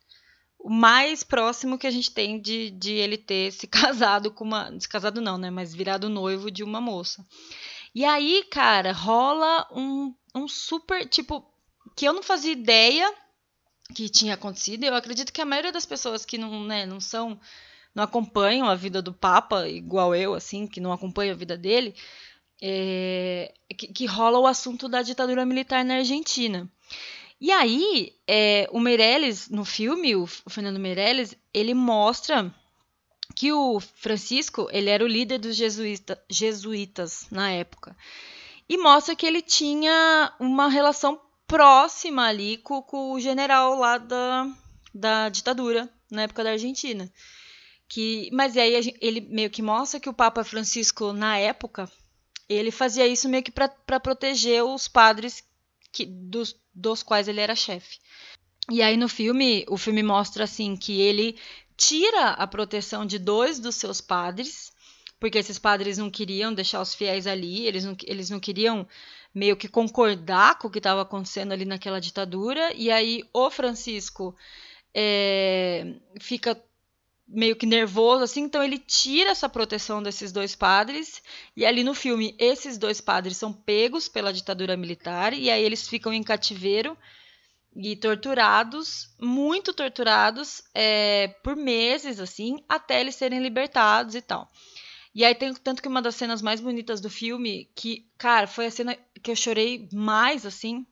o 0.60 0.70
mais 0.70 1.24
próximo 1.24 1.78
que 1.78 1.88
a 1.88 1.92
gente 1.92 2.12
tem 2.12 2.40
de, 2.40 2.70
de 2.72 2.92
ele 2.92 3.18
ter 3.18 3.52
se 3.52 3.66
casado 3.68 4.30
com 4.32 4.44
uma. 4.44 4.78
Se 4.80 4.88
casado 4.88 5.22
não, 5.22 5.38
né? 5.38 5.50
Mas 5.50 5.74
virado 5.74 6.10
noivo 6.10 6.52
de 6.52 6.64
uma 6.64 6.82
moça. 6.82 7.26
E 7.96 8.06
aí, 8.06 8.44
cara, 8.52 8.92
rola 8.92 9.68
um, 9.72 10.14
um 10.36 10.48
super. 10.48 11.08
Tipo, 11.08 11.50
que 11.96 12.06
eu 12.06 12.14
não 12.14 12.24
fazia 12.24 12.52
ideia 12.52 13.14
que 13.94 14.10
tinha 14.10 14.36
acontecido. 14.36 14.84
Eu 14.84 14.96
acredito 14.96 15.34
que 15.34 15.42
a 15.42 15.46
maioria 15.46 15.72
das 15.72 15.86
pessoas 15.86 16.26
que 16.26 16.38
não, 16.38 16.64
né, 16.64 16.86
não 16.86 17.00
são, 17.00 17.40
não 17.94 18.04
acompanham 18.04 18.68
a 18.70 18.76
vida 18.76 19.02
do 19.02 19.14
Papa, 19.14 19.68
igual 19.68 20.16
eu, 20.16 20.34
assim, 20.34 20.68
que 20.68 20.80
não 20.80 20.92
acompanham 20.92 21.34
a 21.34 21.38
vida 21.38 21.58
dele, 21.58 21.96
é, 22.62 23.54
que, 23.78 23.88
que, 23.88 24.06
rola 24.06 24.40
o 24.40 24.48
assunto 24.48 24.88
da 24.88 25.02
ditadura 25.02 25.46
militar 25.46 25.84
na 25.84 25.96
Argentina. 25.96 26.70
E 27.40 27.52
aí, 27.52 28.14
é, 28.28 28.68
o 28.72 28.80
Meirelles, 28.80 29.50
no 29.50 29.64
filme, 29.64 30.16
o 30.16 30.28
Fernando 30.28 30.80
Meirelles, 30.80 31.36
ele 31.54 31.74
mostra 31.74 32.54
que 33.34 33.54
o 33.54 33.80
Francisco, 33.80 34.68
ele 34.72 34.90
era 34.90 35.04
o 35.04 35.08
líder 35.08 35.38
dos 35.38 35.56
jesuíta, 35.56 36.22
jesuítas 36.30 37.28
na 37.32 37.50
época. 37.52 37.96
E 38.68 38.78
mostra 38.78 39.16
que 39.16 39.26
ele 39.26 39.42
tinha 39.42 40.34
uma 40.40 40.68
relação 40.68 41.20
próxima 41.50 42.28
ali 42.28 42.58
com, 42.58 42.80
com 42.82 43.12
o 43.12 43.20
general 43.20 43.76
lá 43.76 43.98
da, 43.98 44.48
da 44.94 45.30
ditadura, 45.30 45.90
na 46.10 46.22
época 46.22 46.44
da 46.44 46.52
Argentina. 46.52 47.12
Que, 47.88 48.30
mas 48.32 48.56
aí 48.56 48.96
ele 49.02 49.20
meio 49.22 49.50
que 49.50 49.64
mostra 49.64 50.00
que 50.00 50.08
o 50.08 50.14
Papa 50.14 50.44
Francisco, 50.44 51.12
na 51.12 51.38
época, 51.38 51.92
ele 52.48 52.70
fazia 52.70 53.08
isso 53.08 53.28
meio 53.28 53.42
que 53.42 53.52
para 53.52 54.00
proteger 54.00 54.64
os 54.64 54.88
padres 54.88 55.44
que, 55.92 56.06
dos, 56.06 56.56
dos 56.74 57.02
quais 57.02 57.28
ele 57.28 57.42
era 57.42 57.56
chefe. 57.56 57.98
E 58.72 58.84
aí 58.84 58.96
no 58.96 59.10
filme, 59.10 59.66
o 59.68 59.76
filme 59.76 60.04
mostra 60.04 60.44
assim 60.44 60.78
que 60.78 61.02
ele 61.02 61.36
tira 61.76 62.30
a 62.32 62.46
proteção 62.46 63.08
de 63.08 63.18
dois 63.18 63.58
dos 63.58 63.74
seus 63.74 64.00
padres, 64.00 64.72
porque 65.20 65.40
esses 65.40 65.58
padres 65.58 65.98
não 65.98 66.12
queriam 66.12 66.54
deixar 66.54 66.80
os 66.80 66.94
fiéis 66.94 67.26
ali, 67.26 67.66
eles 67.66 67.84
não, 67.84 67.98
eles 68.06 68.30
não 68.30 68.40
queriam 68.40 68.88
meio 69.34 69.56
que 69.56 69.68
concordar 69.68 70.58
com 70.58 70.68
o 70.68 70.72
que 70.72 70.80
estava 70.80 71.02
acontecendo 71.02 71.52
ali 71.52 71.66
naquela 71.66 72.02
ditadura, 72.02 72.74
e 72.76 72.92
aí 72.92 73.24
o 73.34 73.50
Francisco 73.50 74.36
é, 74.94 75.96
fica 76.20 76.62
meio 77.28 77.56
que 77.56 77.66
nervoso, 77.66 78.24
assim, 78.24 78.42
então 78.42 78.64
ele 78.64 78.80
tira 78.80 79.30
essa 79.30 79.48
proteção 79.48 80.02
desses 80.02 80.32
dois 80.32 80.56
padres, 80.56 81.22
e 81.56 81.64
ali 81.64 81.84
no 81.84 81.94
filme 81.94 82.36
esses 82.40 82.78
dois 82.78 83.00
padres 83.00 83.38
são 83.38 83.54
pegos 83.54 84.08
pela 84.10 84.34
ditadura 84.34 84.76
militar, 84.76 85.34
e 85.34 85.52
aí 85.52 85.64
eles 85.64 85.88
ficam 85.88 86.12
em 86.12 86.24
cativeiro 86.24 86.98
e 87.76 87.96
torturados, 87.96 89.14
muito 89.20 89.74
torturados, 89.74 90.64
é, 90.74 91.28
por 91.44 91.56
meses, 91.56 92.20
assim, 92.20 92.64
até 92.68 93.00
eles 93.00 93.16
serem 93.16 93.40
libertados 93.40 94.16
e 94.16 94.22
tal. 94.22 94.50
E 95.14 95.26
aí 95.26 95.34
tem 95.34 95.54
tanto 95.54 95.82
que 95.82 95.88
uma 95.88 96.02
das 96.02 96.16
cenas 96.16 96.42
mais 96.42 96.62
bonitas 96.62 97.02
do 97.02 97.10
filme, 97.10 97.70
que, 97.76 98.08
cara, 98.18 98.48
foi 98.48 98.68
a 98.68 98.72
cena 98.72 98.98
que 99.22 99.32
eu 99.32 99.36
chorei 99.36 99.90
mais, 99.92 100.46
assim, 100.46 100.86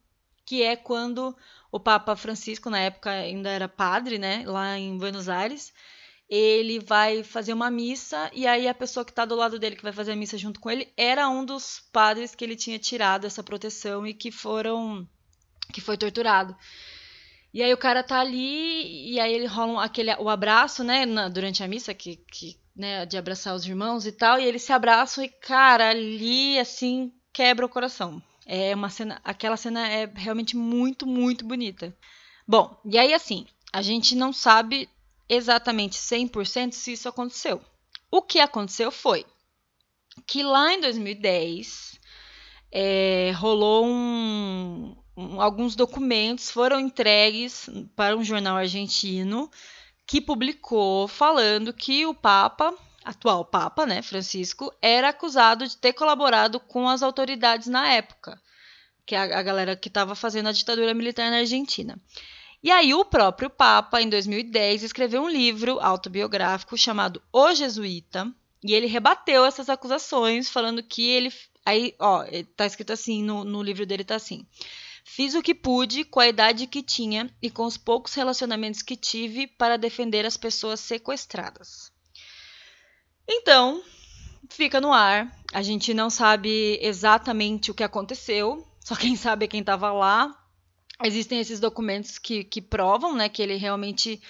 que 0.45 0.63
é 0.63 0.75
quando 0.75 1.36
o 1.71 1.80
Papa 1.80 2.15
Francisco, 2.15 2.69
na 2.69 2.80
época 2.80 3.12
ainda 3.12 3.49
era 3.49 3.67
padre, 3.67 4.17
né, 4.17 4.43
lá 4.45 4.77
em 4.77 4.97
Buenos 4.97 5.30
Aires, 5.30 5.73
ele 6.30 6.80
vai 6.80 7.23
fazer 7.23 7.53
uma 7.53 7.71
missa 7.71 8.30
e 8.34 8.45
aí 8.45 8.67
a 8.67 8.73
pessoa 8.73 9.06
que 9.06 9.12
está 9.12 9.23
do 9.23 9.36
lado 9.36 9.58
dele 9.58 9.75
que 9.75 9.84
vai 9.84 9.93
fazer 9.93 10.12
a 10.12 10.15
missa 10.15 10.38
junto 10.38 10.60
com 10.60 10.69
ele 10.69 10.91
era 10.97 11.30
um 11.30 11.45
dos 11.45 11.82
padres 11.91 12.36
que 12.36 12.43
ele 12.43 12.56
tinha 12.56 12.77
tirado 12.77 13.25
essa 13.25 13.41
proteção 13.41 14.06
e 14.06 14.13
que 14.13 14.30
foram 14.30 15.08
que 15.71 15.80
foi 15.80 15.97
torturado. 15.97 16.56
E 17.53 17.63
aí 17.63 17.73
o 17.73 17.77
cara 17.77 18.03
tá 18.03 18.19
ali 18.19 19.13
e 19.13 19.19
aí 19.19 19.33
ele 19.33 19.47
rola 19.47 19.83
aquele 19.83 20.13
o 20.15 20.29
abraço, 20.29 20.83
né, 20.83 21.05
na, 21.05 21.29
durante 21.29 21.63
a 21.63 21.67
missa 21.67 21.93
que, 21.93 22.17
que 22.31 22.60
né, 22.75 23.05
de 23.05 23.17
abraçar 23.17 23.55
os 23.55 23.65
irmãos 23.65 24.05
e 24.05 24.12
tal, 24.12 24.39
e 24.39 24.45
eles 24.45 24.62
se 24.62 24.71
abraçam 24.71 25.23
e 25.23 25.29
cara, 25.29 25.89
ali 25.89 26.60
assim 26.60 27.12
quebra 27.33 27.65
o 27.65 27.69
coração. 27.69 28.21
É 28.45 28.73
uma 28.73 28.89
cena, 28.89 29.19
aquela 29.23 29.57
cena 29.57 29.88
é 29.88 30.05
realmente 30.15 30.55
muito, 30.55 31.05
muito 31.05 31.45
bonita. 31.45 31.95
Bom, 32.47 32.79
e 32.86 32.97
aí 32.97 33.13
assim, 33.13 33.45
a 33.73 33.81
gente 33.81 34.15
não 34.15 34.31
sabe 34.31 34.89
exatamente 35.27 35.97
100% 35.97 36.71
se 36.71 36.93
isso 36.93 37.10
aconteceu. 37.10 37.62
O 38.10 38.21
que 38.21 38.39
aconteceu 38.39 38.91
foi 38.91 39.25
que 40.25 40.43
lá 40.43 40.73
em 40.73 40.81
2010 40.81 41.99
é, 42.71 43.31
rolou 43.36 43.86
um, 43.86 44.95
um, 44.95 44.95
alguns 45.39 45.75
documentos 45.75 46.51
foram 46.51 46.80
entregues 46.80 47.69
para 47.95 48.15
um 48.15 48.23
jornal 48.23 48.58
argentino 48.58 49.49
que 50.06 50.21
publicou 50.21 51.08
falando 51.08 51.73
que 51.73 52.06
o 52.06 52.13
Papa 52.13 52.73
atual 53.08 53.45
Papa, 53.45 53.86
né, 53.86 54.01
Francisco, 54.01 54.73
era 54.82 55.10
acusado 55.10 55.65
de 55.65 55.77
ter 55.77 55.93
colaborado 55.93 56.60
com 56.60 56.89
as 56.89 57.01
autoridades 57.01 57.67
na 57.67 57.88
época, 57.93 58.39
que 59.06 59.15
é 59.15 59.19
a, 59.19 59.41
galera 59.41 59.77
que 59.77 59.88
estava 59.88 60.13
fazendo 60.13 60.49
a 60.49 60.51
ditadura 60.51 60.93
militar 60.93 61.32
na 61.32 61.38
Argentina. 61.38 61.97
E 62.62 62.69
aí 62.69 62.93
o 62.93 63.06
próprio 63.06 63.49
Papa, 63.49 64.01
em 64.01 64.10
2010, 64.10 64.84
escreveu 64.84 65.21
um 65.21 65.30
livro 65.30 65.80
autobiográfico 65.80 66.77
chamado 66.77 67.21
O 67.32 67.53
Jesuíta, 67.53 68.30
e 68.63 68.73
ele 68.73 68.88
rebateu 68.88 69.45
essas 69.45 69.69
acusações, 69.69 70.49
falando 70.49 70.84
que 70.84 71.08
ele. 71.08 71.32
Aí, 71.65 71.95
ó, 71.99 72.25
tá 72.56 72.65
escrito 72.65 72.91
assim, 72.91 73.23
no, 73.23 73.43
no 73.43 73.62
livro 73.62 73.86
dele 73.86 74.03
tá 74.03 74.15
assim. 74.15 74.45
Fiz 75.10 75.34
o 75.34 75.41
que 75.41 75.56
pude 75.56 76.04
com 76.04 76.20
a 76.20 76.28
idade 76.28 76.67
que 76.67 76.84
tinha 76.84 77.34
e 77.41 77.50
com 77.50 77.65
os 77.65 77.78
poucos 77.78 78.13
relacionamentos 78.13 78.82
que 78.82 78.98
tive 78.98 79.48
para 79.48 79.78
defender 79.78 80.26
as 80.26 80.36
pessoas 80.36 80.82
sequestradas. 80.82 81.93
Então, 83.26 83.82
fica 84.50 84.82
no 84.82 84.91
ar. 84.91 85.34
A 85.54 85.62
gente 85.62 85.93
não 85.93 86.10
sabe 86.10 86.78
exatamente 86.82 87.72
o 87.72 87.74
que 87.74 87.86
aconteceu, 87.86 88.67
só 88.84 88.96
quem 88.98 89.15
sabe 89.15 89.46
é 89.46 89.48
quem 89.48 89.62
estava 89.62 89.93
lá. 89.93 90.38
Existem 91.02 91.39
esses 91.39 91.62
documentos 91.62 92.20
que, 92.20 92.43
que 92.43 92.62
provam 92.62 93.15
né, 93.15 93.30
que 93.30 93.41
ele 93.41 93.56
realmente 93.56 94.22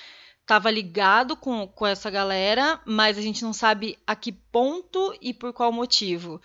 estava 0.41 0.69
ligado 0.69 1.35
com, 1.35 1.67
com 1.67 1.87
essa 1.87 2.11
galera, 2.11 2.79
mas 2.85 3.17
a 3.17 3.21
gente 3.21 3.43
não 3.43 3.51
sabe 3.51 3.97
a 4.05 4.15
que 4.15 4.31
ponto 4.31 5.17
e 5.19 5.33
por 5.33 5.51
qual 5.51 5.71
motivo. 5.71 6.39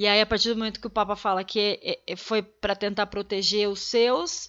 E 0.00 0.06
aí, 0.06 0.18
a 0.18 0.24
partir 0.24 0.48
do 0.48 0.56
momento 0.56 0.80
que 0.80 0.86
o 0.86 0.90
Papa 0.98 1.14
fala 1.14 1.44
que 1.44 1.78
é, 1.82 2.00
é, 2.06 2.16
foi 2.16 2.40
para 2.40 2.74
tentar 2.74 3.06
proteger 3.08 3.68
os 3.68 3.80
seus, 3.80 4.48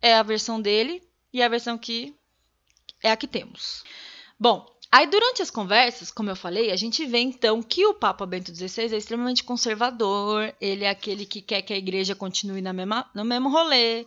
é 0.00 0.14
a 0.14 0.22
versão 0.22 0.62
dele 0.62 1.02
e 1.32 1.42
a 1.42 1.48
versão 1.48 1.76
que 1.76 2.14
é 3.02 3.10
a 3.10 3.16
que 3.16 3.26
temos. 3.26 3.82
Bom, 4.38 4.64
Aí, 4.92 5.06
durante 5.08 5.42
as 5.42 5.50
conversas, 5.50 6.10
como 6.10 6.30
eu 6.30 6.36
falei, 6.36 6.70
a 6.70 6.76
gente 6.76 7.04
vê 7.04 7.18
então 7.18 7.62
que 7.62 7.84
o 7.84 7.92
Papa 7.92 8.24
Bento 8.24 8.54
XVI 8.54 8.94
é 8.94 8.96
extremamente 8.96 9.44
conservador, 9.44 10.54
ele 10.58 10.84
é 10.84 10.88
aquele 10.88 11.26
que 11.26 11.42
quer 11.42 11.60
que 11.60 11.74
a 11.74 11.76
igreja 11.76 12.14
continue 12.14 12.62
na 12.62 12.72
mesma, 12.72 13.10
no 13.14 13.22
mesmo 13.22 13.50
rolê, 13.50 14.06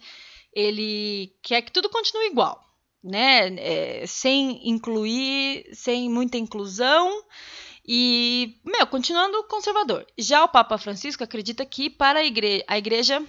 ele 0.51 1.35
quer 1.43 1.61
que 1.61 1.71
tudo 1.71 1.87
continue 1.87 2.27
igual, 2.27 2.65
né? 3.03 3.53
É, 3.57 4.07
sem 4.07 4.67
incluir, 4.67 5.69
sem 5.71 6.09
muita 6.09 6.37
inclusão 6.37 7.23
e, 7.85 8.59
meu, 8.63 8.85
continuando 8.87 9.43
conservador. 9.45 10.05
Já 10.17 10.43
o 10.43 10.49
Papa 10.49 10.77
Francisco 10.77 11.23
acredita 11.23 11.65
que 11.65 11.89
para 11.89 12.19
a 12.19 12.25
igreja, 12.25 12.63
a 12.67 12.77
igreja 12.77 13.25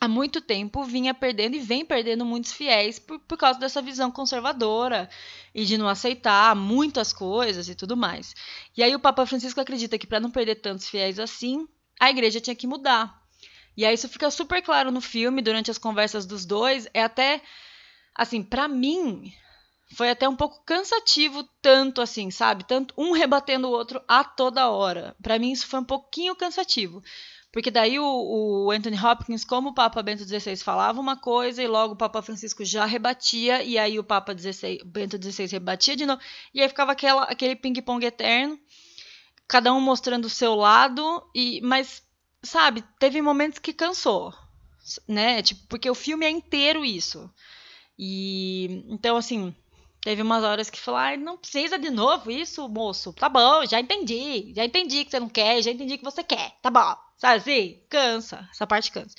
há 0.00 0.06
muito 0.06 0.40
tempo 0.40 0.84
vinha 0.84 1.14
perdendo 1.14 1.56
e 1.56 1.60
vem 1.60 1.84
perdendo 1.84 2.24
muitos 2.24 2.52
fiéis 2.52 2.98
por, 2.98 3.18
por 3.20 3.38
causa 3.38 3.58
dessa 3.58 3.80
visão 3.80 4.10
conservadora 4.10 5.08
e 5.54 5.64
de 5.64 5.78
não 5.78 5.88
aceitar 5.88 6.54
muitas 6.54 7.12
coisas 7.12 7.68
e 7.68 7.74
tudo 7.74 7.96
mais. 7.96 8.34
E 8.76 8.82
aí 8.82 8.94
o 8.94 9.00
Papa 9.00 9.24
Francisco 9.24 9.60
acredita 9.60 9.98
que 9.98 10.06
para 10.06 10.20
não 10.20 10.30
perder 10.30 10.56
tantos 10.56 10.88
fiéis 10.88 11.18
assim, 11.18 11.66
a 11.98 12.10
igreja 12.10 12.40
tinha 12.40 12.54
que 12.54 12.66
mudar. 12.66 13.22
E 13.76 13.84
aí 13.84 13.94
isso 13.94 14.08
fica 14.08 14.30
super 14.30 14.62
claro 14.62 14.90
no 14.90 15.00
filme, 15.00 15.42
durante 15.42 15.70
as 15.70 15.78
conversas 15.78 16.26
dos 16.26 16.44
dois, 16.44 16.88
é 16.92 17.02
até 17.02 17.42
assim, 18.14 18.42
para 18.42 18.68
mim 18.68 19.32
foi 19.94 20.10
até 20.10 20.28
um 20.28 20.34
pouco 20.34 20.62
cansativo 20.64 21.44
tanto 21.62 22.00
assim, 22.00 22.30
sabe? 22.30 22.64
Tanto 22.64 22.92
um 22.98 23.12
rebatendo 23.12 23.68
o 23.68 23.70
outro 23.70 24.02
a 24.08 24.24
toda 24.24 24.68
hora. 24.68 25.14
Para 25.22 25.38
mim 25.38 25.52
isso 25.52 25.66
foi 25.66 25.80
um 25.80 25.84
pouquinho 25.84 26.34
cansativo 26.34 27.02
Porque 27.52 27.70
daí 27.70 27.98
o, 27.98 28.04
o, 28.04 28.70
Anthony 28.70 28.98
Hopkins, 28.98 29.44
como 29.44 29.70
o 29.70 29.74
Papa 29.74 30.02
Bento 30.02 30.24
XVI 30.24 30.56
falava 30.56 31.00
uma 31.00 31.16
coisa 31.16 31.62
e 31.62 31.68
logo 31.68 31.94
o 31.94 31.96
Papa 31.96 32.20
Francisco 32.20 32.64
já 32.64 32.84
rebatia, 32.84 33.62
e 33.62 33.78
aí 33.78 33.98
o 33.98 34.04
Papa 34.04 34.34
16, 34.34 34.82
Bento 34.84 35.16
XVI 35.22 35.46
rebatia 35.46 35.96
de 35.96 36.04
novo, 36.04 36.20
e 36.52 36.60
aí 36.60 36.68
ficava 36.68 36.92
aquela, 36.92 37.22
aquele 37.24 37.54
ping-pong 37.56 38.04
eterno, 38.04 38.58
cada 39.48 39.72
um 39.72 39.80
mostrando 39.80 40.26
o 40.26 40.30
seu 40.30 40.54
lado, 40.54 41.24
e 41.34 41.60
mas, 41.62 42.02
sabe, 42.42 42.84
teve 42.98 43.22
momentos 43.22 43.58
que 43.58 43.72
cansou, 43.72 44.34
né? 45.08 45.42
Tipo, 45.42 45.66
porque 45.68 45.88
o 45.88 45.94
filme 45.94 46.26
é 46.26 46.30
inteiro 46.30 46.84
isso. 46.84 47.30
E 47.98 48.84
então, 48.88 49.16
assim, 49.16 49.54
Teve 50.06 50.22
umas 50.22 50.44
horas 50.44 50.70
que 50.70 50.78
falou, 50.78 51.00
ah, 51.00 51.16
não 51.16 51.36
precisa 51.36 51.76
de 51.76 51.90
novo 51.90 52.30
isso, 52.30 52.68
moço. 52.68 53.12
Tá 53.12 53.28
bom, 53.28 53.66
já 53.66 53.80
entendi. 53.80 54.52
Já 54.54 54.64
entendi 54.64 55.04
que 55.04 55.10
você 55.10 55.18
não 55.18 55.28
quer, 55.28 55.60
já 55.60 55.72
entendi 55.72 55.98
que 55.98 56.04
você 56.04 56.22
quer. 56.22 56.52
Tá 56.62 56.70
bom. 56.70 56.94
Sabe 57.18 57.38
assim? 57.38 57.80
Cansa. 57.88 58.48
Essa 58.52 58.68
parte 58.68 58.92
cansa. 58.92 59.16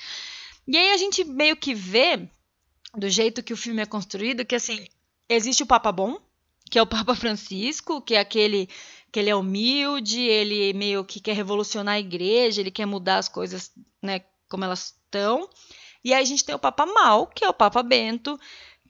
E 0.66 0.78
aí 0.78 0.92
a 0.92 0.96
gente 0.96 1.26
meio 1.26 1.58
que 1.58 1.74
vê, 1.74 2.30
do 2.96 3.10
jeito 3.10 3.44
que 3.44 3.52
o 3.52 3.58
filme 3.58 3.82
é 3.82 3.86
construído, 3.86 4.46
que 4.46 4.56
assim, 4.56 4.88
existe 5.28 5.62
o 5.62 5.66
Papa 5.66 5.92
Bom, 5.92 6.22
que 6.72 6.80
é 6.80 6.82
o 6.82 6.88
Papa 6.88 7.14
Francisco, 7.16 8.02
que 8.02 8.16
é 8.16 8.20
aquele 8.20 8.70
que 9.12 9.20
ele 9.20 9.30
é 9.30 9.36
humilde, 9.36 10.22
ele 10.22 10.72
meio 10.72 11.04
que 11.04 11.20
quer 11.20 11.34
revolucionar 11.34 11.96
a 11.96 12.00
igreja, 12.00 12.62
ele 12.62 12.72
quer 12.72 12.86
mudar 12.86 13.18
as 13.18 13.28
coisas, 13.28 13.74
né, 14.02 14.22
como 14.48 14.64
elas 14.64 14.96
estão. 15.04 15.50
E 16.02 16.14
aí 16.14 16.22
a 16.22 16.26
gente 16.26 16.46
tem 16.46 16.56
o 16.56 16.60
Papa 16.60 16.86
Mal, 16.86 17.28
que 17.28 17.44
é 17.44 17.50
o 17.50 17.54
Papa 17.54 17.84
Bento, 17.84 18.40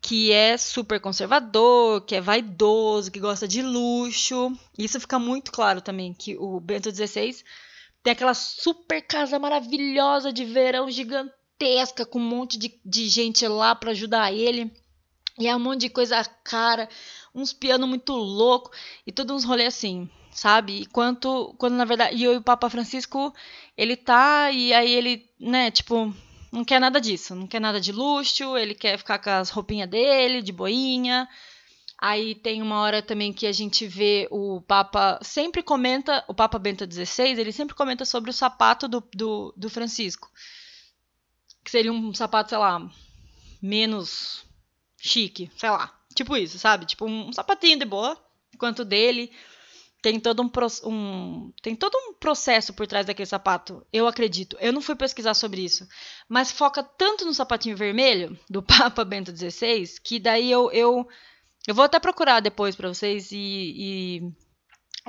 que 0.08 0.32
é 0.32 0.58
super 0.58 1.02
conservador, 1.02 2.00
que 2.00 2.15
é 2.15 2.22
vaidoso, 2.22 3.12
que 3.12 3.20
gosta 3.20 3.46
de 3.46 3.62
luxo. 3.62 4.58
Isso 4.78 5.02
fica 5.02 5.20
muito 5.20 5.52
claro 5.52 5.82
também, 5.82 6.13
que 6.13 6.38
o 6.38 6.62
Bento 6.62 6.89
XVI 6.96 7.43
tem 8.02 8.13
aquela 8.13 8.34
super 8.34 9.02
casa 9.02 9.38
maravilhosa 9.38 10.32
de 10.32 10.46
verão 10.46 10.89
gigantesca, 10.89 12.06
com 12.06 12.20
um 12.20 12.22
monte 12.22 12.58
de, 12.58 12.80
de 12.86 13.10
gente 13.10 13.46
lá 13.50 13.76
para 13.76 13.91
ajudar 13.91 14.32
ele. 14.32 14.72
E 15.38 15.46
é 15.46 15.54
um 15.54 15.60
monte 15.60 15.82
de 15.82 15.89
coisa 15.89 16.24
cara, 16.41 16.88
uns 17.36 17.52
pianos 17.52 17.89
muito 17.89 18.13
louco 18.13 18.72
e 19.06 19.12
todos 19.12 19.36
uns 19.36 19.43
rolês 19.43 19.76
assim, 19.76 20.10
sabe? 20.32 20.84
Enquanto, 20.84 21.54
quando 21.58 21.74
na 21.74 21.84
verdade, 21.84 22.15
e 22.15 22.30
o 22.30 22.41
Papa 22.41 22.70
Francisco, 22.70 23.34
ele 23.76 23.98
tá 23.98 24.52
e 24.52 24.74
aí 24.74 24.89
ele, 24.89 25.30
né, 25.38 25.70
tipo, 25.70 26.15
não 26.58 26.65
quer 26.65 26.80
nada 26.80 27.00
disso, 27.00 27.36
não 27.36 27.46
quer 27.46 27.62
nada 27.62 27.80
de 27.80 27.91
luxo, 27.91 28.58
ele 28.58 28.74
quer 28.74 28.98
ficar 28.98 29.20
com 29.20 29.30
as 29.30 29.50
roupinhas 29.50 29.89
dele, 29.89 30.41
de 30.41 30.52
boinha. 30.52 31.30
Aí 32.00 32.36
tem 32.36 32.62
uma 32.62 32.82
hora 32.82 33.02
também 33.02 33.32
que 33.32 33.46
a 33.46 33.52
gente 33.52 33.88
vê 33.88 34.28
o 34.32 34.62
Papa 34.62 35.20
sempre 35.22 35.63
comenta, 35.63 36.24
o 36.28 36.34
Papa 36.34 36.60
Bento 36.60 36.86
XVI, 36.91 37.39
ele 37.39 37.52
sempre 37.52 37.76
comenta 37.76 38.06
sobre 38.06 38.30
o 38.30 38.34
sapato 38.34 38.88
do, 38.88 39.04
do, 39.13 39.54
do 39.56 39.70
Francisco. 39.70 40.30
Que 41.63 41.72
seria 41.72 41.91
um 41.91 42.13
sapato, 42.13 42.50
sei 42.50 42.58
lá, 42.58 42.88
menos 43.62 44.43
chique, 44.98 45.52
sei 45.58 45.70
lá. 45.70 45.93
Tipo 46.13 46.36
isso, 46.38 46.58
sabe? 46.58 46.86
Tipo 46.86 47.06
um, 47.06 47.30
um 47.30 47.34
sapatinho 47.34 47.80
de 47.80 47.86
boa, 47.86 48.17
enquanto 48.54 48.84
dele 48.84 49.32
tem 50.01 50.19
todo 50.19 50.41
um, 50.43 50.51
um, 50.89 51.51
tem 51.62 51.75
todo 51.75 51.95
um 51.95 52.13
processo 52.13 52.73
por 52.73 52.86
trás 52.86 53.05
daquele 53.05 53.25
sapato, 53.25 53.86
eu 53.91 54.07
acredito. 54.07 54.55
Eu 54.60 54.71
não 54.71 54.81
fui 54.81 54.95
pesquisar 54.95 55.33
sobre 55.33 55.62
isso, 55.62 55.88
mas 56.29 56.51
foca 56.51 56.83
tanto 56.83 57.25
no 57.25 57.33
sapatinho 57.33 57.75
vermelho 57.75 58.38
do 58.49 58.62
Papa 58.63 59.03
Bento 59.03 59.36
XVI 59.36 59.99
que 60.03 60.19
daí 60.19 60.51
eu 60.51 60.71
eu, 60.71 61.07
eu 61.67 61.75
vou 61.75 61.86
até 61.86 61.99
procurar 61.99 62.39
depois 62.39 62.75
para 62.75 62.88
vocês 62.88 63.31
e, 63.31 63.38
e, 63.38 64.33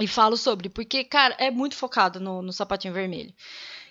e 0.00 0.06
falo 0.06 0.36
sobre, 0.36 0.68
porque 0.68 1.04
cara 1.04 1.34
é 1.38 1.50
muito 1.50 1.76
focado 1.76 2.18
no, 2.18 2.42
no 2.42 2.52
sapatinho 2.52 2.94
vermelho 2.94 3.32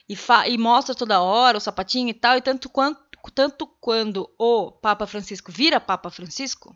e, 0.10 0.16
fa, 0.16 0.48
e 0.48 0.58
mostra 0.58 0.96
toda 0.96 1.22
hora 1.22 1.58
o 1.58 1.62
sapatinho 1.62 2.10
e 2.10 2.14
tal 2.14 2.38
e 2.38 2.42
tanto 2.42 2.70
quanto 2.70 3.08
tanto 3.34 3.68
quando 3.82 4.30
o 4.38 4.72
Papa 4.72 5.06
Francisco 5.06 5.52
vira 5.52 5.82
Papa 5.82 6.10
Francisco 6.10 6.74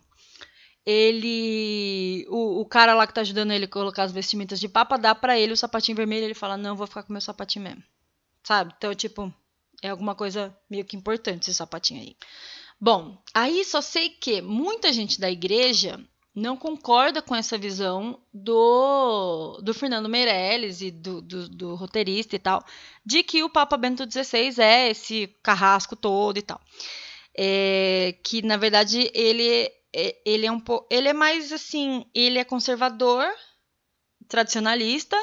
ele. 0.84 2.26
O, 2.28 2.60
o, 2.60 2.66
cara 2.66 2.94
lá 2.94 3.06
que 3.06 3.14
tá 3.14 3.20
ajudando 3.20 3.52
ele 3.52 3.66
a 3.66 3.68
colocar 3.68 4.04
as 4.04 4.12
vestimentas 4.12 4.60
de 4.60 4.68
papa 4.68 4.96
dá 4.96 5.14
para 5.14 5.38
ele 5.38 5.52
o 5.52 5.56
sapatinho 5.56 5.96
vermelho. 5.96 6.24
Ele 6.24 6.34
fala: 6.34 6.56
Não, 6.56 6.76
vou 6.76 6.86
ficar 6.86 7.02
com 7.02 7.12
meu 7.12 7.20
sapatinho 7.20 7.64
mesmo. 7.64 7.82
Sabe? 8.42 8.74
Então, 8.76 8.94
tipo, 8.94 9.32
é 9.82 9.90
alguma 9.90 10.14
coisa 10.14 10.56
meio 10.68 10.84
que 10.84 10.96
importante 10.96 11.42
esse 11.42 11.54
sapatinho 11.54 12.00
aí. 12.00 12.16
Bom, 12.80 13.16
aí 13.32 13.64
só 13.64 13.80
sei 13.80 14.10
que 14.10 14.42
muita 14.42 14.92
gente 14.92 15.20
da 15.20 15.30
igreja 15.30 16.00
não 16.34 16.56
concorda 16.56 17.20
com 17.20 17.36
essa 17.36 17.58
visão 17.58 18.18
do, 18.32 19.60
do 19.62 19.74
Fernando 19.74 20.08
Meirelles 20.08 20.80
e 20.80 20.90
do, 20.90 21.20
do, 21.20 21.48
do 21.48 21.74
roteirista 21.74 22.34
e 22.34 22.38
tal, 22.38 22.64
de 23.04 23.22
que 23.22 23.44
o 23.44 23.50
Papa 23.50 23.76
Bento 23.76 24.04
XVI 24.10 24.60
é 24.62 24.90
esse 24.90 25.28
carrasco 25.42 25.94
todo 25.94 26.38
e 26.38 26.42
tal. 26.42 26.60
É, 27.36 28.16
que 28.22 28.42
na 28.42 28.56
verdade 28.56 29.10
ele 29.14 29.70
ele 29.92 30.46
é 30.46 30.52
um 30.52 30.60
pouco, 30.60 30.86
ele 30.90 31.08
é 31.08 31.12
mais 31.12 31.52
assim, 31.52 32.06
ele 32.14 32.38
é 32.38 32.44
conservador, 32.44 33.26
tradicionalista, 34.28 35.16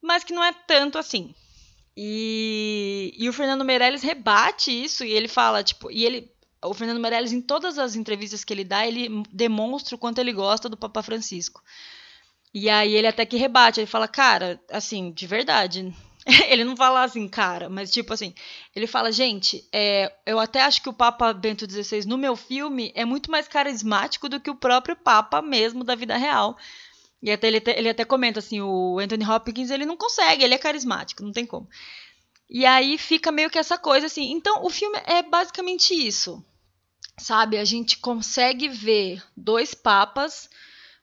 mas 0.00 0.24
que 0.24 0.32
não 0.32 0.42
é 0.42 0.52
tanto 0.66 0.98
assim. 0.98 1.34
E, 1.96 3.14
e 3.18 3.28
o 3.28 3.32
Fernando 3.32 3.64
Meirelles 3.64 4.02
rebate 4.02 4.70
isso 4.70 5.04
e 5.04 5.10
ele 5.10 5.28
fala, 5.28 5.62
tipo, 5.62 5.90
e 5.90 6.04
ele 6.04 6.32
o 6.64 6.74
Fernando 6.74 7.00
Meirelles, 7.00 7.32
em 7.32 7.40
todas 7.40 7.76
as 7.78 7.96
entrevistas 7.96 8.44
que 8.44 8.52
ele 8.52 8.64
dá, 8.64 8.86
ele 8.86 9.24
demonstra 9.32 9.96
o 9.96 9.98
quanto 9.98 10.20
ele 10.20 10.32
gosta 10.32 10.68
do 10.68 10.76
Papa 10.76 11.02
Francisco. 11.02 11.60
E 12.54 12.70
aí 12.70 12.94
ele 12.94 13.06
até 13.06 13.26
que 13.26 13.36
rebate, 13.36 13.80
ele 13.80 13.86
fala, 13.86 14.06
cara, 14.06 14.60
assim, 14.70 15.10
de 15.10 15.26
verdade, 15.26 15.92
ele 16.48 16.64
não 16.64 16.76
fala 16.76 17.02
assim, 17.02 17.26
cara, 17.28 17.68
mas 17.68 17.90
tipo 17.90 18.12
assim, 18.12 18.34
ele 18.74 18.86
fala, 18.86 19.10
gente, 19.10 19.66
é, 19.72 20.12
eu 20.24 20.38
até 20.38 20.62
acho 20.62 20.82
que 20.82 20.88
o 20.88 20.92
Papa 20.92 21.32
Bento 21.32 21.68
XVI 21.68 22.06
no 22.06 22.16
meu 22.16 22.36
filme 22.36 22.92
é 22.94 23.04
muito 23.04 23.30
mais 23.30 23.48
carismático 23.48 24.28
do 24.28 24.40
que 24.40 24.50
o 24.50 24.54
próprio 24.54 24.96
Papa 24.96 25.42
mesmo 25.42 25.82
da 25.82 25.94
vida 25.94 26.16
real. 26.16 26.56
E 27.20 27.30
até 27.30 27.48
ele, 27.48 27.62
ele 27.76 27.88
até 27.88 28.04
comenta 28.04 28.38
assim, 28.38 28.60
o 28.60 28.98
Anthony 28.98 29.24
Hopkins 29.24 29.70
ele 29.70 29.86
não 29.86 29.96
consegue, 29.96 30.44
ele 30.44 30.54
é 30.54 30.58
carismático, 30.58 31.22
não 31.22 31.32
tem 31.32 31.46
como. 31.46 31.68
E 32.48 32.66
aí 32.66 32.98
fica 32.98 33.32
meio 33.32 33.50
que 33.50 33.58
essa 33.58 33.78
coisa 33.78 34.06
assim. 34.06 34.32
Então 34.32 34.64
o 34.64 34.70
filme 34.70 34.98
é 35.06 35.22
basicamente 35.22 35.94
isso, 35.94 36.44
sabe? 37.18 37.58
A 37.58 37.64
gente 37.64 37.98
consegue 37.98 38.68
ver 38.68 39.22
dois 39.36 39.72
papas, 39.74 40.50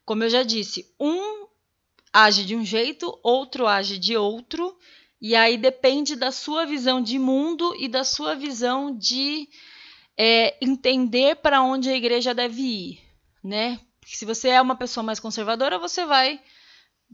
como 0.06 0.24
eu 0.24 0.30
já 0.30 0.44
disse, 0.44 0.94
um 1.00 1.48
age 2.12 2.46
de 2.46 2.56
um 2.56 2.66
jeito, 2.66 3.18
outro 3.24 3.68
age 3.68 3.98
de 3.98 4.18
outro 4.18 4.78
e 5.22 5.36
aí 5.36 5.58
depende 5.58 6.16
da 6.16 6.32
sua 6.32 6.66
visão 6.66 7.02
de 7.02 7.20
mundo 7.20 7.76
e 7.78 7.88
da 7.88 8.04
sua 8.04 8.36
visão 8.36 8.96
de 8.96 9.48
é, 10.18 10.58
entender 10.62 11.36
para 11.38 11.62
onde 11.62 11.90
a 11.90 11.96
igreja 11.96 12.34
deve 12.34 12.62
ir, 12.62 13.00
né? 13.44 13.80
Se 14.06 14.26
você 14.26 14.50
é 14.50 14.62
uma 14.62 14.76
pessoa 14.76 15.04
mais 15.04 15.20
conservadora, 15.20 15.78
você 15.78 16.06
vai 16.06 16.42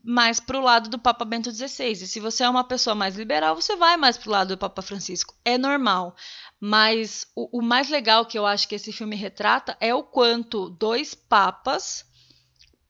mais 0.03 0.39
para 0.39 0.57
o 0.57 0.61
lado 0.61 0.89
do 0.89 0.99
Papa 0.99 1.25
Bento 1.25 1.51
XVI. 1.51 1.91
E 1.91 1.95
se 1.95 2.19
você 2.19 2.43
é 2.43 2.49
uma 2.49 2.63
pessoa 2.63 2.95
mais 2.95 3.15
liberal, 3.15 3.55
você 3.55 3.75
vai 3.75 3.97
mais 3.97 4.17
para 4.17 4.29
o 4.29 4.31
lado 4.31 4.47
do 4.49 4.57
Papa 4.57 4.81
Francisco. 4.81 5.35
É 5.43 5.57
normal. 5.57 6.15
Mas 6.59 7.27
o, 7.35 7.59
o, 7.59 7.61
mais 7.61 7.89
legal 7.89 8.25
que 8.25 8.37
eu 8.37 8.45
acho 8.45 8.67
que 8.67 8.75
esse 8.75 8.91
filme 8.91 9.15
retrata 9.15 9.77
é 9.79 9.93
o 9.93 10.03
quanto 10.03 10.69
dois 10.69 11.13
papas, 11.13 12.05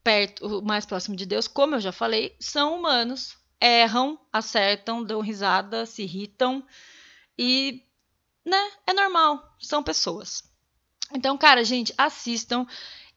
perto, 0.04 0.62
mais 0.62 0.86
próximo 0.86 1.16
de 1.16 1.26
Deus, 1.26 1.48
como 1.48 1.76
eu 1.76 1.80
já 1.80 1.92
falei, 1.92 2.36
são 2.40 2.76
humanos, 2.76 3.38
erram, 3.66 4.20
acertam, 4.32 5.04
dão 5.04 5.22
risada, 5.22 5.86
se 5.88 6.04
irritam 6.04 6.64
e, 7.38 7.84
né, 8.46 8.72
é 8.86 8.94
normal, 8.94 9.56
são 9.60 9.82
pessoas. 9.82 10.44
Então, 11.14 11.38
cara, 11.38 11.64
gente, 11.64 11.94
assistam. 11.98 12.66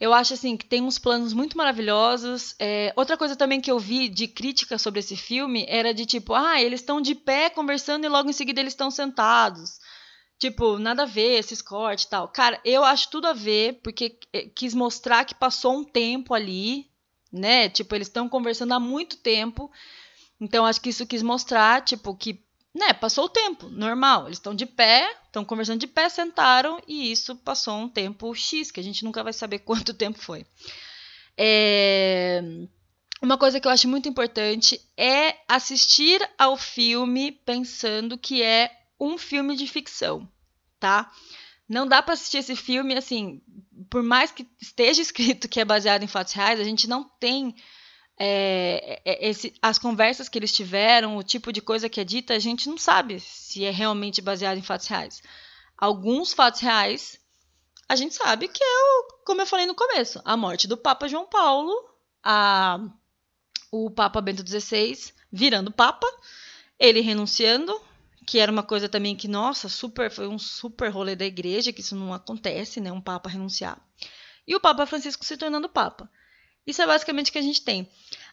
Eu 0.01 0.15
acho 0.15 0.35
assim 0.35 0.57
que 0.57 0.65
tem 0.65 0.81
uns 0.81 0.99
planos 0.99 1.33
muito 1.33 1.57
maravilhosos. 1.57 2.55
É, 2.59 2.93
outra 2.97 3.17
coisa 3.17 3.35
também 3.37 3.61
que 3.61 3.71
eu 3.71 3.79
vi 3.79 4.09
de 4.09 4.29
crítica 4.29 4.79
sobre 4.79 5.01
esse 5.01 5.17
filme 5.17 5.67
era 5.69 5.93
de 5.93 6.07
tipo, 6.07 6.35
ah, 6.35 6.61
eles 6.61 6.81
estão 6.81 7.01
de 7.01 7.15
pé 7.15 7.51
conversando 7.51 8.05
e 8.05 8.09
logo 8.09 8.31
em 8.31 8.33
seguida 8.33 8.61
eles 8.61 8.73
estão 8.73 8.91
sentados. 8.91 9.79
Tipo, 10.39 10.79
nada 10.79 11.03
a 11.03 11.07
ver 11.07 11.39
esses 11.39 11.61
cortes 11.61 12.05
e 12.05 12.11
tal. 12.11 12.29
Cara, 12.29 12.61
eu 12.65 12.85
acho 12.85 13.11
tudo 13.11 13.27
a 13.27 13.33
ver, 13.33 13.81
porque 13.83 14.19
é, 14.33 14.43
quis 14.43 14.73
mostrar 14.73 15.25
que 15.25 15.35
passou 15.35 15.77
um 15.77 15.85
tempo 15.85 16.33
ali, 16.33 16.87
né? 17.33 17.69
Tipo, 17.69 17.95
eles 17.97 18.07
estão 18.07 18.29
conversando 18.29 18.73
há 18.73 18.81
muito 18.81 19.17
tempo. 19.17 19.71
Então, 20.41 20.65
acho 20.65 20.81
que 20.81 20.91
isso 20.91 21.07
quis 21.07 21.23
mostrar, 21.23 21.83
tipo, 21.83 22.15
que, 22.15 22.41
né, 22.75 22.93
passou 22.93 23.25
o 23.25 23.29
tempo, 23.29 23.69
normal. 23.69 24.27
Eles 24.27 24.39
estão 24.39 24.55
de 24.55 24.67
pé, 24.67 25.11
estão 25.27 25.45
conversando 25.45 25.81
de 25.81 25.87
pé, 25.87 26.09
sentaram, 26.09 26.81
e 26.87 27.11
isso 27.11 27.35
passou 27.37 27.75
um 27.77 27.89
tempo 27.89 28.35
X, 28.35 28.71
que 28.71 28.81
a 28.81 28.83
gente 28.83 29.05
nunca 29.05 29.23
vai 29.23 29.33
saber 29.33 29.61
quanto 29.67 29.95
tempo 29.95 30.19
foi. 30.19 30.47
É... 31.37 32.43
Uma 33.21 33.37
coisa 33.37 33.59
que 33.59 33.67
eu 33.67 33.73
acho 33.73 33.89
muito 33.89 34.09
importante 34.09 34.81
é 34.97 35.37
assistir 35.49 36.21
ao 36.39 36.57
filme 36.57 37.33
pensando 37.33 38.17
que 38.17 38.43
é 38.43 38.71
um 38.99 39.19
filme 39.19 39.57
de 39.57 39.67
ficção, 39.67 40.29
tá? 40.79 41.11
Não 41.69 41.87
dá 41.87 42.01
para 42.01 42.15
assistir 42.15 42.39
esse 42.39 42.55
filme 42.55 42.97
assim, 42.97 43.43
por 43.91 44.03
mais 44.03 44.31
que 44.31 44.47
esteja 44.61 45.03
escrito 45.03 45.49
que 45.49 45.61
é 45.61 45.65
baseado 45.65 46.03
em 46.03 46.09
fatos 46.09 46.33
reais, 46.33 46.61
a 46.61 46.65
gente 46.65 46.89
não 46.89 47.05
tem 47.05 47.55
é, 48.19 49.01
é, 49.05 49.29
esse, 49.29 49.55
as 49.63 49.79
conversas 49.79 50.29
que 50.29 50.39
eles 50.39 50.53
tiveram, 50.53 51.17
o 51.17 51.23
tipo 51.23 51.53
de 51.53 51.61
coisa 51.61 51.89
que 51.89 52.01
é 52.01 52.05
dita, 52.05 52.35
a 52.35 52.39
gente 52.39 52.69
não 52.69 52.77
sabe 52.77 53.21
se 53.21 53.65
é 53.65 53.71
realmente 53.71 54.21
baseado 54.21 54.59
em 54.59 54.63
fatos 54.63 54.89
reais. 54.89 55.23
Alguns 55.77 56.33
fatos 56.33 56.61
reais, 56.61 57.21
a 57.89 57.95
gente 57.95 58.15
sabe 58.15 58.49
que 58.49 58.63
é, 58.63 58.67
o, 58.67 59.25
como 59.25 59.41
eu 59.41 59.47
falei 59.47 59.67
no 59.67 59.75
começo, 59.75 60.21
a 60.25 60.37
morte 60.37 60.67
do 60.67 60.77
Papa 60.77 61.07
João 61.07 61.27
Paulo, 61.27 61.73
a, 62.23 62.81
o 63.71 63.91
Papa 63.91 64.21
Bento 64.21 64.47
XVI 64.47 65.13
virando 65.31 65.71
Papa, 65.71 66.07
ele 66.79 67.01
renunciando, 67.01 67.81
que 68.27 68.39
era 68.39 68.51
uma 68.51 68.63
coisa 68.63 68.89
também 68.89 69.15
que, 69.15 69.29
nossa, 69.29 69.69
super 69.69 70.11
foi 70.11 70.27
um 70.27 70.39
super 70.39 70.91
rolê 70.91 71.15
da 71.15 71.25
igreja, 71.25 71.73
que 71.73 71.81
isso 71.81 71.95
não 71.95 72.13
acontece, 72.13 72.81
né? 72.81 72.91
Um 72.91 73.01
Papa 73.01 73.29
renunciar. 73.29 73.79
E 74.47 74.57
o 74.57 74.61
Papa 74.61 74.87
Francisco 74.87 75.25
se 75.25 75.37
tornando 75.37 75.69
Papa. 75.69 76.11
Isso 76.69 76.83
é 76.83 76.87
basicamente 76.87 77.31
o 77.31 77.33
que 77.33 77.39
a 77.39 77.43
gente 77.43 77.63
tem. 77.63 77.89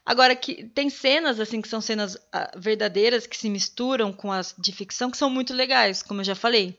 Agora, 0.06 0.36
que 0.36 0.66
tem 0.66 0.90
cenas, 0.90 1.40
assim, 1.40 1.62
que 1.62 1.70
são 1.70 1.80
cenas 1.80 2.16
uh, 2.16 2.60
verdadeiras, 2.60 3.26
que 3.26 3.38
se 3.38 3.50
misturam 3.50 4.12
com 4.12 4.30
as 4.30 4.54
de 4.60 4.74
ficção, 4.74 5.10
que 5.10 5.16
são 5.16 5.30
muito 5.30 5.54
legais, 5.54 6.04
como 6.04 6.20
eu 6.20 6.26
já 6.26 6.36
falei. 6.36 6.78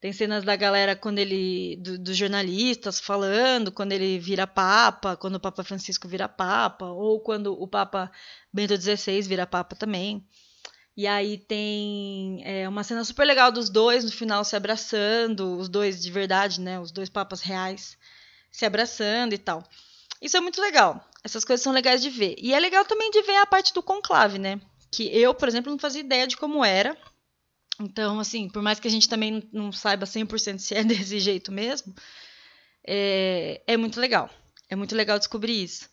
Tem 0.00 0.12
cenas 0.12 0.42
da 0.42 0.56
galera 0.56 0.96
quando 0.96 1.20
ele. 1.20 1.76
Do, 1.76 1.98
dos 1.98 2.16
jornalistas 2.16 2.98
falando, 2.98 3.70
quando 3.70 3.92
ele 3.92 4.18
vira 4.18 4.44
Papa, 4.44 5.16
quando 5.16 5.36
o 5.36 5.40
Papa 5.40 5.62
Francisco 5.62 6.08
vira 6.08 6.28
Papa, 6.28 6.86
ou 6.86 7.20
quando 7.20 7.52
o 7.52 7.68
Papa 7.68 8.10
Bento 8.52 8.76
XVI 8.76 9.22
vira 9.22 9.46
Papa 9.46 9.76
também. 9.76 10.26
E 10.96 11.06
aí 11.06 11.38
tem 11.38 12.42
é, 12.44 12.68
uma 12.68 12.82
cena 12.82 13.04
super 13.04 13.24
legal 13.24 13.52
dos 13.52 13.70
dois 13.70 14.04
no 14.04 14.10
final 14.10 14.44
se 14.44 14.56
abraçando, 14.56 15.56
os 15.56 15.68
dois 15.68 16.02
de 16.02 16.10
verdade, 16.10 16.60
né? 16.60 16.80
Os 16.80 16.90
dois 16.90 17.08
papas 17.08 17.40
reais 17.40 17.96
se 18.50 18.66
abraçando 18.66 19.32
e 19.32 19.38
tal. 19.38 19.62
Isso 20.20 20.36
é 20.36 20.40
muito 20.40 20.60
legal. 20.60 21.04
Essas 21.22 21.44
coisas 21.44 21.62
são 21.62 21.72
legais 21.72 22.02
de 22.02 22.10
ver. 22.10 22.34
E 22.38 22.52
é 22.52 22.58
legal 22.60 22.84
também 22.84 23.10
de 23.10 23.22
ver 23.22 23.36
a 23.36 23.46
parte 23.46 23.72
do 23.72 23.82
conclave, 23.82 24.38
né? 24.38 24.60
Que 24.90 25.04
eu, 25.04 25.34
por 25.34 25.48
exemplo, 25.48 25.70
não 25.70 25.78
fazia 25.78 26.00
ideia 26.00 26.26
de 26.26 26.36
como 26.36 26.64
era. 26.64 26.96
Então, 27.80 28.18
assim, 28.18 28.48
por 28.48 28.62
mais 28.62 28.80
que 28.80 28.88
a 28.88 28.90
gente 28.90 29.08
também 29.08 29.48
não 29.52 29.70
saiba 29.70 30.06
100% 30.06 30.58
se 30.58 30.74
é 30.74 30.82
desse 30.84 31.20
jeito 31.20 31.52
mesmo, 31.52 31.94
é, 32.84 33.62
é 33.66 33.76
muito 33.76 34.00
legal. 34.00 34.28
É 34.68 34.74
muito 34.74 34.94
legal 34.94 35.18
descobrir 35.18 35.62
isso. 35.62 35.88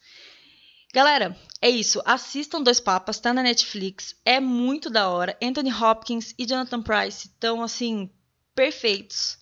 Galera, 0.94 1.38
é 1.62 1.70
isso. 1.70 2.02
Assistam 2.06 2.62
Dois 2.62 2.80
Papas, 2.80 3.20
tá 3.20 3.34
na 3.34 3.44
Netflix. 3.44 4.16
É 4.24 4.40
muito 4.40 4.90
da 4.90 5.10
hora. 5.10 5.38
Anthony 5.42 5.72
Hopkins 5.72 6.34
e 6.38 6.46
Jonathan 6.46 6.82
Price 6.82 7.28
estão, 7.28 7.62
assim, 7.62 8.10
perfeitos 8.56 9.38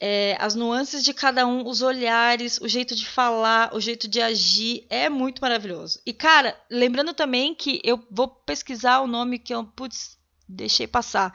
é, 0.00 0.36
as 0.38 0.54
nuances 0.54 1.02
de 1.02 1.12
cada 1.12 1.46
um, 1.46 1.66
os 1.66 1.82
olhares, 1.82 2.60
o 2.60 2.68
jeito 2.68 2.94
de 2.94 3.06
falar, 3.06 3.74
o 3.74 3.80
jeito 3.80 4.06
de 4.06 4.20
agir, 4.20 4.86
é 4.88 5.08
muito 5.08 5.40
maravilhoso. 5.40 6.00
E, 6.06 6.12
cara, 6.12 6.58
lembrando 6.70 7.12
também 7.12 7.54
que 7.54 7.80
eu 7.82 8.04
vou 8.10 8.28
pesquisar 8.28 9.00
o 9.00 9.06
nome 9.06 9.38
que 9.38 9.52
eu, 9.52 9.64
putz, 9.64 10.16
deixei 10.48 10.86
passar. 10.86 11.32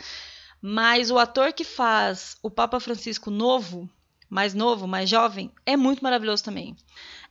Mas 0.62 1.12
o 1.12 1.20
ator 1.20 1.52
que 1.52 1.66
faz 1.66 2.38
o 2.42 2.50
Papa 2.50 2.80
Francisco 2.80 3.30
novo, 3.30 3.90
mais 4.30 4.54
novo, 4.54 4.88
mais 4.88 5.10
jovem, 5.10 5.52
é 5.66 5.76
muito 5.76 6.02
maravilhoso 6.02 6.44
também. 6.44 6.76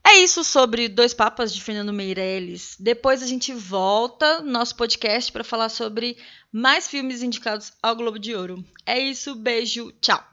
É 0.05 0.19
isso 0.19 0.45
sobre 0.45 0.89
Dois 0.89 1.15
Papas 1.15 1.55
de 1.55 1.63
Fernando 1.63 1.93
Meirelles. 1.93 2.77
Depois 2.79 3.23
a 3.23 3.27
gente 3.27 3.55
volta 3.55 4.41
no 4.41 4.51
nosso 4.51 4.77
podcast 4.77 5.33
para 5.33 5.45
falar 5.45 5.69
sobre 5.69 6.19
mais 6.53 6.89
filmes 6.89 7.23
indicados 7.23 7.73
ao 7.83 7.97
Globo 7.97 8.19
de 8.19 8.35
Ouro. 8.35 8.63
É 8.85 8.99
isso, 8.99 9.35
beijo, 9.35 9.93
tchau. 10.01 10.32